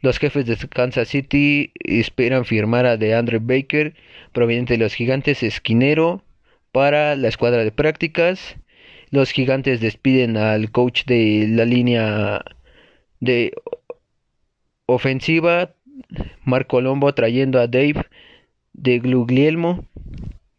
Los 0.00 0.18
jefes 0.18 0.46
de 0.46 0.56
Kansas 0.68 1.08
City 1.08 1.72
esperan 1.80 2.44
firmar 2.44 2.86
a 2.86 2.96
DeAndre 2.96 3.38
Baker, 3.40 3.94
proveniente 4.32 4.74
de 4.74 4.78
los 4.78 4.94
Gigantes, 4.94 5.42
esquinero, 5.42 6.22
para 6.70 7.16
la 7.16 7.28
escuadra 7.28 7.64
de 7.64 7.72
prácticas. 7.72 8.56
Los 9.10 9.32
Gigantes 9.32 9.80
despiden 9.80 10.36
al 10.36 10.70
coach 10.70 11.04
de 11.06 11.46
la 11.48 11.64
línea 11.64 12.44
de 13.20 13.54
ofensiva, 14.86 15.74
Marco 16.44 16.76
Colombo, 16.76 17.12
trayendo 17.14 17.60
a 17.60 17.66
Dave 17.66 18.06
de 18.72 18.98
Gluglielmo. 18.98 19.84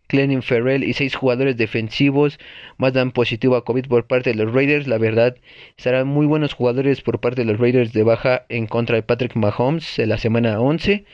Cleaning 0.10 0.42
Ferrell 0.42 0.84
y 0.84 0.94
seis 0.94 1.16
jugadores 1.16 1.56
defensivos 1.56 2.40
más 2.80 2.94
dan 2.94 3.12
positivo 3.12 3.56
a 3.56 3.64
COVID 3.64 3.86
por 3.86 4.08
parte 4.08 4.32
de 4.32 4.44
los 4.44 4.52
Raiders. 4.52 4.88
La 4.88 4.98
verdad, 4.98 5.36
serán 5.78 6.08
muy 6.08 6.26
buenos 6.26 6.56
jugadores 6.56 7.02
por 7.02 7.20
parte 7.20 7.46
de 7.46 7.52
los 7.52 7.60
Raiders 7.60 7.94
de 7.94 8.02
baja 8.02 8.44
en 8.50 8.66
contra 8.66 8.96
de 8.96 9.04
Patrick 9.04 9.36
Mahomes 9.36 10.00
en 10.00 10.10
la 10.10 10.18
semana 10.18 10.60
11. 10.60 11.06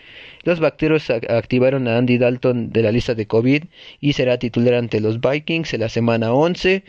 Los 0.44 0.62
Bacteros 0.62 1.10
activaron 1.10 1.90
a 1.90 1.98
Andy 1.98 2.18
Dalton 2.18 2.72
de 2.72 2.84
la 2.84 2.94
lista 2.94 3.16
de 3.16 3.28
COVID 3.28 3.66
y 4.00 4.14
será 4.14 4.40
titular 4.40 4.76
ante 4.76 5.02
los 5.02 5.20
Vikings 5.20 5.74
en 5.74 5.82
la 5.82 5.90
semana 5.90 6.32
11. 6.32 6.86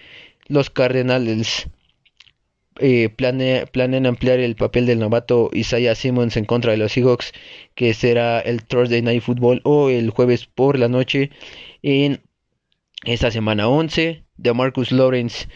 Los 0.47 0.71
Cardinals 0.71 1.69
eh, 2.81 3.09
planean 3.09 4.07
ampliar 4.07 4.41
el 4.41 4.57
papel 4.57 4.87
del 4.87 4.99
novato 4.99 5.51
Isaiah 5.53 5.95
Simmons 5.95 6.37
en 6.37 6.45
contra 6.45 6.73
de 6.73 6.79
los 6.79 6.93
Seahawks, 6.93 7.33
que 7.75 7.95
será 7.95 8.41
el 8.41 8.65
Thursday 8.65 9.03
Night 9.03 9.23
Football 9.23 9.61
o 9.65 9.91
el 9.91 10.11
jueves 10.11 10.47
por 10.47 10.79
la 10.79 10.89
noche 10.89 11.31
en 11.83 12.21
esta 13.05 13.31
semana 13.31 13.69
11 13.69 14.25
de 14.37 14.55
Marcus 14.55 14.93
Lawrence 14.93 15.49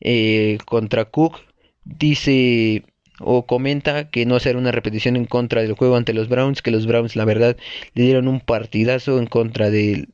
eh, 0.00 0.58
contra 0.66 1.06
Cook 1.06 1.40
dice 1.84 2.84
o 3.20 3.46
comenta 3.46 4.10
que 4.10 4.26
no 4.26 4.38
será 4.38 4.58
una 4.58 4.70
repetición 4.70 5.16
en 5.16 5.24
contra 5.24 5.62
del 5.62 5.72
juego 5.72 5.96
ante 5.96 6.14
los 6.14 6.28
Browns, 6.28 6.62
que 6.62 6.70
los 6.70 6.86
Browns 6.86 7.16
la 7.16 7.24
verdad 7.24 7.56
le 7.94 8.04
dieron 8.04 8.28
un 8.28 8.40
partidazo 8.40 9.18
en 9.18 9.26
contra 9.26 9.70
de 9.70 10.08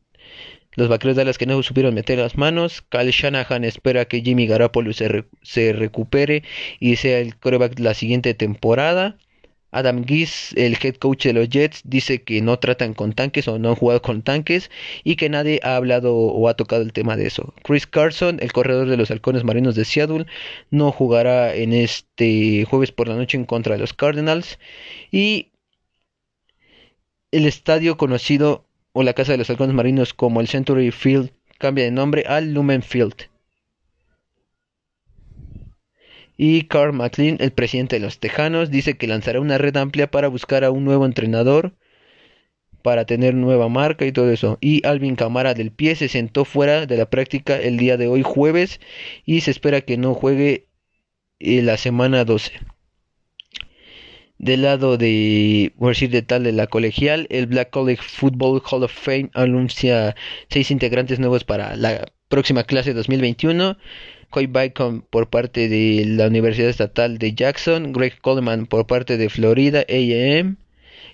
los 0.77 0.89
vaqueros 0.89 1.17
de 1.17 1.25
las 1.25 1.39
que 1.39 1.47
no 1.47 1.63
supieron 1.63 1.95
meter 1.95 2.19
las 2.19 2.37
manos. 2.37 2.83
Kyle 2.89 3.11
Shanahan 3.11 3.65
espera 3.65 4.05
que 4.07 4.23
Jimmy 4.23 4.47
Garoppolo 4.47 4.93
se, 4.93 5.25
se 5.43 5.73
recupere 5.73 6.43
y 6.81 6.97
sea 6.97 7.19
el 7.19 7.37
coreback 7.37 7.79
la 7.79 7.95
siguiente 7.95 8.35
temporada. 8.35 9.17
Adam 9.75 10.05
Gase, 10.07 10.55
el 10.55 10.79
head 10.81 10.95
coach 10.95 11.25
de 11.27 11.33
los 11.33 11.49
Jets, 11.49 11.83
dice 11.85 12.23
que 12.23 12.41
no 12.41 12.59
tratan 12.61 12.95
con 12.95 13.13
tanques 13.13 13.49
o 13.49 13.59
no 13.59 13.71
han 13.71 13.75
jugado 13.75 14.01
con 14.03 14.23
tanques 14.23 14.71
y 15.03 15.17
que 15.17 15.29
nadie 15.29 15.59
ha 15.65 15.75
hablado 15.75 16.15
o 16.15 16.49
ha 16.49 16.55
tocado 16.55 16.83
el 16.83 16.93
tema 16.93 17.17
de 17.17 17.27
eso. 17.27 17.53
Chris 17.65 17.87
Carson, 17.89 18.39
el 18.41 18.53
corredor 18.53 18.89
de 18.89 18.97
los 18.97 19.11
halcones 19.11 19.43
marinos 19.43 19.75
de 19.75 19.85
Seattle, 19.85 20.27
no 20.71 20.93
jugará 20.93 21.55
en 21.57 21.73
este 21.73 22.65
jueves 22.71 22.93
por 22.93 23.09
la 23.09 23.17
noche 23.17 23.37
en 23.37 23.47
contra 23.47 23.75
de 23.75 23.81
los 23.81 23.95
Cardinals. 23.95 24.61
Y 25.11 25.51
el 27.33 27.47
estadio 27.47 27.97
conocido 27.97 28.67
o 28.95 29.03
la 29.03 29.13
casa 29.13 29.33
de 29.33 29.39
los 29.39 29.51
halcones 29.51 29.75
marinos 29.75 30.15
como 30.15 30.41
el 30.41 30.49
Century 30.49 30.91
Field 30.93 31.33
cambia 31.59 31.85
de 31.85 31.91
nombre 31.91 32.25
al 32.27 32.55
Lumen 32.55 32.83
Field. 32.83 33.29
Y 36.37 36.63
Carl 36.63 36.93
McLean, 36.93 37.37
el 37.41 37.53
presidente 37.53 37.97
de 37.97 38.01
los 38.01 38.21
Tejanos, 38.21 38.71
dice 38.71 38.97
que 38.97 39.09
lanzará 39.09 39.41
una 39.41 39.59
red 39.59 39.77
amplia 39.77 40.11
para 40.11 40.29
buscar 40.29 40.65
a 40.65 40.71
un 40.71 40.85
nuevo 40.85 41.07
entrenador, 41.07 41.75
para 42.83 43.05
tener 43.05 43.35
nueva 43.35 43.69
marca 43.69 44.07
y 44.07 44.13
todo 44.13 44.31
eso. 44.31 44.59
Y 44.61 44.87
Alvin 44.87 45.17
Camara 45.17 45.55
del 45.55 45.73
Pie 45.73 45.97
se 45.97 46.09
sentó 46.09 46.45
fuera 46.45 46.87
de 46.87 46.97
la 46.97 47.11
práctica 47.11 47.57
el 47.57 47.77
día 47.77 47.97
de 47.97 48.07
hoy 48.07 48.23
jueves 48.23 48.81
y 49.25 49.41
se 49.41 49.51
espera 49.51 49.81
que 49.81 49.97
no 49.97 50.15
juegue 50.15 50.69
eh, 51.41 51.63
la 51.63 51.77
semana 51.79 52.25
12. 52.25 52.53
Del 54.45 54.61
lado 54.61 54.99
de, 54.99 55.73
tal, 56.27 56.45
de 56.45 56.53
la 56.53 56.67
colegial, 56.67 57.27
el 57.31 57.47
Black 57.47 57.71
College 57.71 58.03
Football 58.03 58.61
Hall 58.71 58.83
of 58.83 58.93
Fame 58.93 59.31
anuncia 59.33 60.15
seis 60.51 60.71
integrantes 60.71 61.19
nuevos 61.19 61.45
para 61.45 61.77
la 61.77 62.13
próxima 62.29 62.65
clase 62.65 62.93
2021. 62.93 63.79
Coy 64.29 64.47
Bacon 64.47 65.01
por 65.01 65.31
parte 65.31 65.71
de 65.71 66.05
la 66.05 66.27
Universidad 66.27 66.69
Estatal 66.69 67.17
de 67.17 67.33
Jackson, 67.33 67.95
Greg 67.95 68.21
Coleman 68.21 68.67
por 68.67 68.87
parte 68.87 69.17
de 69.17 69.31
Florida 69.31 69.81
A&M, 69.89 70.57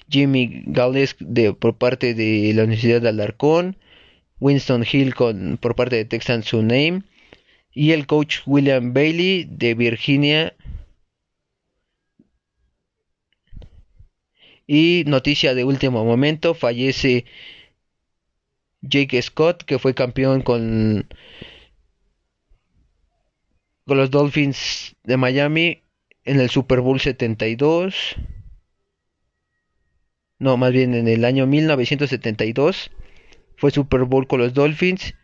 Jimmy 0.08 0.64
Gales 0.66 1.14
de, 1.20 1.52
por 1.52 1.78
parte 1.78 2.14
de 2.14 2.52
la 2.52 2.64
Universidad 2.64 3.00
de 3.00 3.10
Alarcón, 3.10 3.76
Winston 4.40 4.84
Hill 4.90 5.14
con, 5.14 5.56
por 5.56 5.76
parte 5.76 5.94
de 5.94 6.04
Texas 6.04 6.52
Name 6.52 7.04
y 7.72 7.92
el 7.92 8.08
coach 8.08 8.38
William 8.44 8.92
Bailey 8.92 9.44
de 9.48 9.74
Virginia. 9.74 10.52
Y 14.72 15.02
noticia 15.08 15.52
de 15.56 15.64
último 15.64 16.04
momento, 16.04 16.54
fallece 16.54 17.24
Jake 18.82 19.20
Scott, 19.20 19.64
que 19.64 19.80
fue 19.80 19.94
campeón 19.94 20.42
con 20.42 21.08
con 23.84 23.96
los 23.96 24.12
Dolphins 24.12 24.94
de 25.02 25.16
Miami 25.16 25.82
en 26.24 26.38
el 26.38 26.50
Super 26.50 26.82
Bowl 26.82 27.00
72. 27.00 28.14
No, 30.38 30.56
más 30.56 30.70
bien 30.70 30.94
en 30.94 31.08
el 31.08 31.24
año 31.24 31.48
1972 31.48 32.92
fue 33.56 33.72
Super 33.72 34.04
Bowl 34.04 34.28
con 34.28 34.38
los 34.38 34.54
Dolphins 34.54 35.16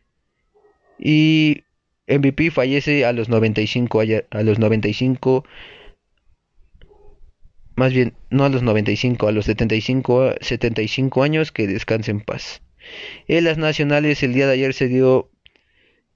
y 0.98 1.62
MVP 2.08 2.50
fallece 2.50 3.04
a 3.04 3.12
los 3.12 3.28
95 3.28 4.00
a 4.28 4.42
los 4.42 4.58
95 4.58 5.44
más 7.76 7.92
bien 7.92 8.14
no 8.30 8.44
a 8.44 8.48
los 8.48 8.62
95 8.62 9.28
a 9.28 9.32
los 9.32 9.44
75 9.44 10.34
75 10.40 11.22
años 11.22 11.52
que 11.52 11.66
descanse 11.66 12.10
en 12.10 12.20
paz. 12.20 12.62
En 13.28 13.44
las 13.44 13.58
nacionales 13.58 14.22
el 14.22 14.32
día 14.32 14.46
de 14.46 14.54
ayer 14.54 14.74
se 14.74 14.88
dio 14.88 15.30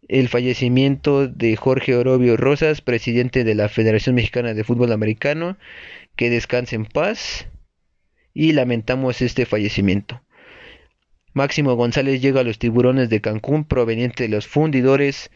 el 0.09 0.29
fallecimiento 0.29 1.29
de 1.29 1.55
Jorge 1.55 1.95
Orobio 1.95 2.37
Rosas, 2.37 2.81
presidente 2.81 3.45
de 3.45 3.55
la 3.55 3.69
Federación 3.69 4.17
Mexicana 4.17 4.55
de 4.55 4.65
Fútbol 4.65 4.91
Americano, 4.91 5.57
que 6.17 6.31
descanse 6.31 6.75
en 6.75 6.85
paz 6.85 7.47
y 8.35 8.53
lamentamos 8.53 9.23
este 9.23 9.47
fallecimiento. 9.47 10.21
Máximo 11.33 11.75
González 11.75 12.21
llega 12.21 12.41
a 12.41 12.45
los 12.45 12.59
tiburones 12.59 13.09
de 13.09 13.21
Cancún 13.21 13.65
proveniente 13.65 14.25
de 14.25 14.31
los 14.31 14.49
fundidores. 14.49 15.31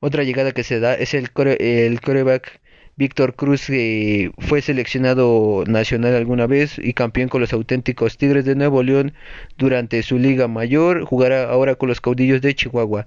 Otra 0.00 0.22
llegada 0.22 0.52
que 0.52 0.64
se 0.64 0.80
da 0.80 0.94
es 0.94 1.12
el, 1.12 1.30
el 1.58 2.00
coreback 2.00 2.62
Víctor 2.96 3.34
Cruz 3.34 3.66
que 3.66 4.30
fue 4.38 4.62
seleccionado 4.62 5.64
nacional 5.66 6.14
alguna 6.14 6.46
vez 6.46 6.78
y 6.78 6.92
campeón 6.92 7.28
con 7.28 7.40
los 7.40 7.52
auténticos 7.52 8.16
Tigres 8.16 8.44
de 8.44 8.54
Nuevo 8.54 8.84
León 8.84 9.14
durante 9.58 10.02
su 10.04 10.18
liga 10.18 10.46
mayor, 10.46 11.04
jugará 11.04 11.50
ahora 11.50 11.74
con 11.74 11.88
los 11.88 12.00
caudillos 12.00 12.40
de 12.40 12.54
Chihuahua. 12.54 13.06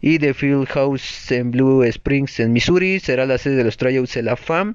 Y 0.00 0.18
The 0.18 0.34
Field 0.34 0.66
House 0.66 1.30
en 1.30 1.52
Blue 1.52 1.84
Springs 1.84 2.40
en 2.40 2.52
Missouri 2.52 2.98
será 2.98 3.26
la 3.26 3.38
sede 3.38 3.56
de 3.56 3.64
los 3.64 3.76
tryouts 3.76 4.14
de 4.14 4.22
la 4.24 4.36
FAM. 4.36 4.74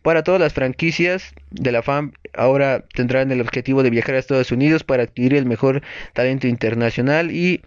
Para 0.00 0.24
todas 0.24 0.40
las 0.40 0.54
franquicias 0.54 1.34
de 1.50 1.72
la 1.72 1.82
FAM 1.82 2.12
ahora 2.32 2.86
tendrán 2.94 3.30
el 3.32 3.42
objetivo 3.42 3.82
de 3.82 3.90
viajar 3.90 4.14
a 4.14 4.18
Estados 4.18 4.50
Unidos 4.50 4.82
para 4.82 5.02
adquirir 5.02 5.34
el 5.34 5.44
mejor 5.44 5.82
talento 6.14 6.46
internacional 6.46 7.30
y 7.30 7.60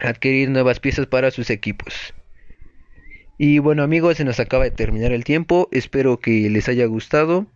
adquirir 0.00 0.48
nuevas 0.50 0.78
piezas 0.78 1.06
para 1.06 1.32
sus 1.32 1.50
equipos. 1.50 2.14
Y 3.42 3.58
bueno 3.58 3.82
amigos, 3.82 4.18
se 4.18 4.24
nos 4.26 4.38
acaba 4.38 4.64
de 4.64 4.70
terminar 4.70 5.12
el 5.12 5.24
tiempo, 5.24 5.70
espero 5.72 6.20
que 6.20 6.50
les 6.50 6.68
haya 6.68 6.84
gustado. 6.84 7.46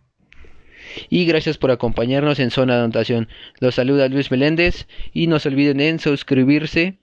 Y 1.11 1.27
gracias 1.27 1.59
por 1.59 1.69
acompañarnos 1.69 2.39
en 2.39 2.49
Zona 2.49 2.73
de 2.73 2.79
Anotación. 2.79 3.27
Los 3.59 3.75
saluda 3.75 4.09
Luis 4.09 4.31
Meléndez 4.31 4.87
y 5.13 5.27
no 5.27 5.37
se 5.37 5.49
olviden 5.49 5.79
en 5.79 5.99
suscribirse 5.99 6.97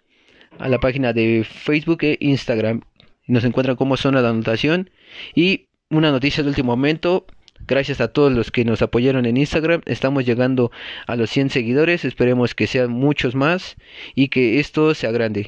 a 0.58 0.68
la 0.68 0.80
página 0.80 1.12
de 1.12 1.46
Facebook 1.48 1.98
e 2.02 2.16
Instagram. 2.18 2.80
Nos 3.28 3.44
encuentran 3.44 3.76
como 3.76 3.96
Zona 3.96 4.20
de 4.20 4.26
Anotación. 4.30 4.90
Y 5.32 5.68
una 5.88 6.10
noticia 6.10 6.42
de 6.42 6.48
último 6.48 6.72
momento. 6.72 7.26
Gracias 7.68 8.00
a 8.00 8.08
todos 8.08 8.32
los 8.32 8.50
que 8.50 8.64
nos 8.64 8.82
apoyaron 8.82 9.26
en 9.26 9.36
Instagram. 9.36 9.82
Estamos 9.86 10.26
llegando 10.26 10.72
a 11.06 11.14
los 11.14 11.30
100 11.30 11.50
seguidores. 11.50 12.04
Esperemos 12.04 12.56
que 12.56 12.66
sean 12.66 12.90
muchos 12.90 13.36
más 13.36 13.76
y 14.16 14.26
que 14.26 14.58
esto 14.58 14.92
sea 14.96 15.12
grande. 15.12 15.46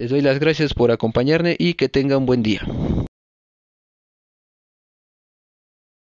Les 0.00 0.08
doy 0.08 0.22
las 0.22 0.38
gracias 0.38 0.72
por 0.72 0.90
acompañarme 0.92 1.56
y 1.58 1.74
que 1.74 1.90
tengan 1.90 2.24
buen 2.24 2.42
día. 2.42 2.62